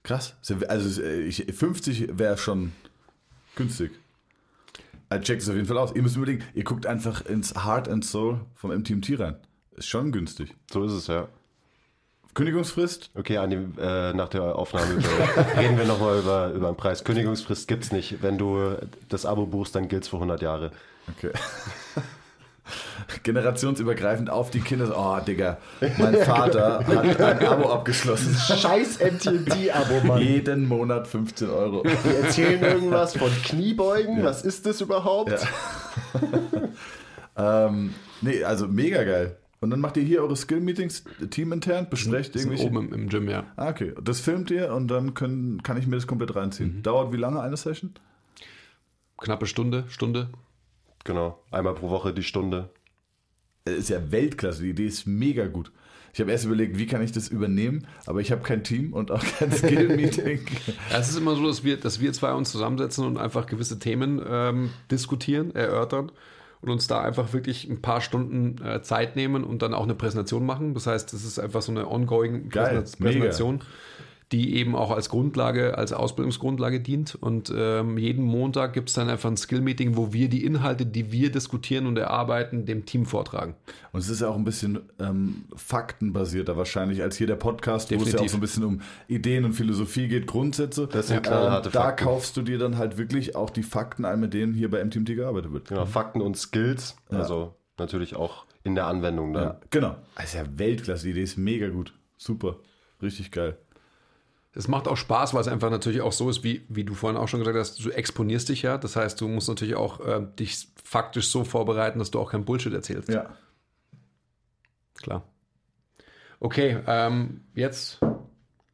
[0.03, 0.35] Krass.
[0.45, 2.73] Ja- Also äh, ich, 50 wäre schon
[3.55, 3.93] günstig.
[5.11, 5.95] Also checkt es auf jeden Fall aus.
[5.95, 9.37] Ihr müsst überlegen, ihr guckt einfach ins Heart and Soul vom MTMT rein.
[9.77, 10.55] Ist schon günstig.
[10.73, 11.29] So ist es, ja.
[12.35, 13.11] Kündigungsfrist?
[13.14, 17.03] Okay, Andi, äh, nach der Aufnahme über, reden wir nochmal über, über den Preis.
[17.05, 18.22] Kündigungsfrist gibt's nicht.
[18.22, 18.76] Wenn du
[19.09, 20.70] das Abo buchst, dann gilt's für 100 Jahre.
[21.16, 21.33] Okay.
[23.22, 24.93] Generationsübergreifend auf die Kinder.
[24.97, 25.57] Oh, Digga,
[25.97, 28.35] mein Vater hat ein Abo abgeschlossen.
[28.35, 31.83] Scheiß MTMT-Abo, Jeden Monat 15 Euro.
[31.83, 34.22] Die erzählen irgendwas von Kniebeugen.
[34.22, 35.33] Was ist das überhaupt?
[37.37, 37.66] Ja.
[37.66, 39.37] ähm, nee, also mega geil.
[39.61, 42.67] Und dann macht ihr hier eure Skill-Meetings teamintern, besprecht sind irgendwelche.
[42.67, 43.45] oben im, im Gym, ja.
[43.57, 43.93] Ah, okay.
[44.03, 46.83] Das filmt ihr und dann können, kann ich mir das komplett reinziehen.
[46.83, 47.93] Dauert wie lange eine Session?
[49.17, 50.31] Knappe Stunde, Stunde.
[51.05, 51.43] Genau.
[51.51, 52.71] Einmal pro Woche die Stunde.
[53.67, 55.73] Äh, Ist ja Weltklasse, die Idee ist mega gut.
[56.15, 59.11] Ich habe erst überlegt, wie kann ich das übernehmen, aber ich habe kein Team und
[59.11, 60.41] auch kein Skill-Meeting.
[60.91, 63.79] Ja, es ist immer so, dass wir, dass wir zwei uns zusammensetzen und einfach gewisse
[63.79, 66.13] Themen ähm, diskutieren, erörtern
[66.61, 69.95] und uns da einfach wirklich ein paar Stunden äh, Zeit nehmen und dann auch eine
[69.95, 70.75] Präsentation machen.
[70.75, 73.61] Das heißt, es ist einfach so eine ongoing Geil, Präsent- Präsentation,
[74.33, 77.14] die eben auch als Grundlage, als Ausbildungsgrundlage dient.
[77.14, 81.11] Und ähm, jeden Montag gibt es dann einfach ein Skill-Meeting, wo wir die Inhalte, die
[81.12, 83.55] wir diskutieren und erarbeiten, dem Team vortragen.
[83.93, 87.95] Und es ist ja auch ein bisschen ähm, faktenbasierter wahrscheinlich als hier der Podcast, wo
[87.95, 88.31] es ja auch Definitiv.
[88.33, 90.89] so ein bisschen um Ideen und Philosophie geht, Grundsätze.
[90.91, 92.05] Das sind knallharte Ähm, da Fakten.
[92.05, 95.14] kaufst du dir dann halt wirklich auch die Fakten ein, mit denen hier bei MTMT
[95.16, 95.68] gearbeitet wird.
[95.68, 99.45] Genau, Fakten und Skills, also natürlich auch in der Anwendung dann.
[99.45, 99.97] Ja, genau.
[100.16, 101.95] Das ist ja Weltklasse, die Idee ist mega gut.
[102.18, 102.57] Super.
[103.01, 103.57] Richtig geil.
[104.59, 107.17] Es macht auch Spaß, weil es einfach natürlich auch so ist, wie, wie du vorhin
[107.17, 108.77] auch schon gesagt hast, du exponierst dich ja.
[108.77, 112.45] Das heißt, du musst natürlich auch äh, dich faktisch so vorbereiten, dass du auch kein
[112.45, 113.09] Bullshit erzählst.
[113.09, 113.37] Ja.
[114.95, 115.23] Klar.
[116.41, 118.01] Okay, ähm, jetzt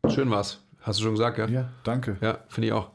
[0.09, 0.63] schön war's.
[0.81, 1.51] Hast du schon gesagt, gell?
[1.51, 2.17] Ja, danke.
[2.23, 2.94] Ja, finde ich auch.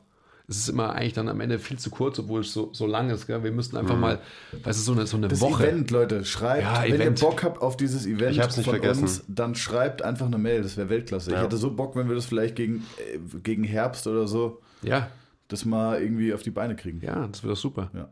[0.50, 3.12] Es ist immer eigentlich dann am Ende viel zu kurz, obwohl es so, so lang
[3.12, 3.28] ist.
[3.28, 3.43] Gell?
[3.43, 4.20] Wir müssten einfach mal,
[4.64, 5.68] weißt du, so eine, so eine Das Woche.
[5.68, 7.20] Event, Leute, schreibt, Ja, wenn Event.
[7.22, 9.04] ihr Bock habt auf dieses Event Ich hab's nicht vergessen.
[9.04, 11.30] uns, dann schreibt einfach eine Mail, das wäre Weltklasse.
[11.30, 11.43] Ich Ja.
[11.43, 15.10] hätte so Bock, wenn wir das vielleicht gegen, äh, gegen Herbst oder so, Ja,
[15.50, 17.00] das mal irgendwie auf die Beine kriegen.
[17.04, 17.91] ja, das wird doch super.
[17.93, 18.10] Ja.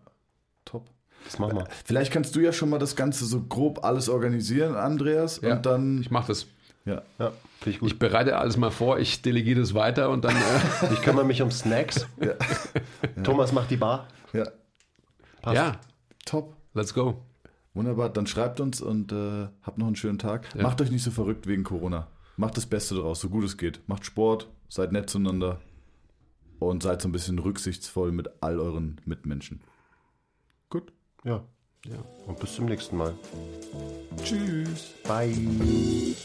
[0.63, 0.85] Top.
[1.25, 1.67] Das machen wir.
[1.85, 5.55] Vielleicht kannst du ja schon mal das Ganze so grob alles organisieren, Andreas, Ja.
[5.55, 6.45] und dann, Ich mache das.
[6.87, 7.01] Ja.
[7.19, 7.91] Ja, finde ich gut.
[7.91, 10.35] Ich bereite alles mal vor, ich delegiere das weiter und dann.
[10.35, 10.39] Äh,
[10.93, 12.07] Ich kümmere mich um Snacks.
[13.23, 14.07] Thomas macht die Bar.
[14.33, 14.45] ja,
[15.41, 15.55] Passt.
[15.55, 15.79] ja,
[16.25, 16.55] top.
[16.73, 17.21] let's go.
[17.73, 20.55] Wunderbar, dann schreibt uns und äh, habt noch einen schönen Tag.
[20.55, 22.07] Macht euch nicht so verrückt wegen Corona.
[22.35, 23.81] Macht das Beste daraus, so gut es geht.
[23.87, 25.59] Macht Sport, seid nett zueinander
[26.59, 29.61] und seid so ein bisschen rücksichtsvoll mit all euren Mitmenschen.
[30.69, 30.91] Gut.
[31.23, 31.43] Ja.
[31.89, 31.97] Ja.
[32.27, 33.13] Und bis zum nächsten Mal.
[34.23, 34.93] Tschüss.
[35.07, 36.15] Bye.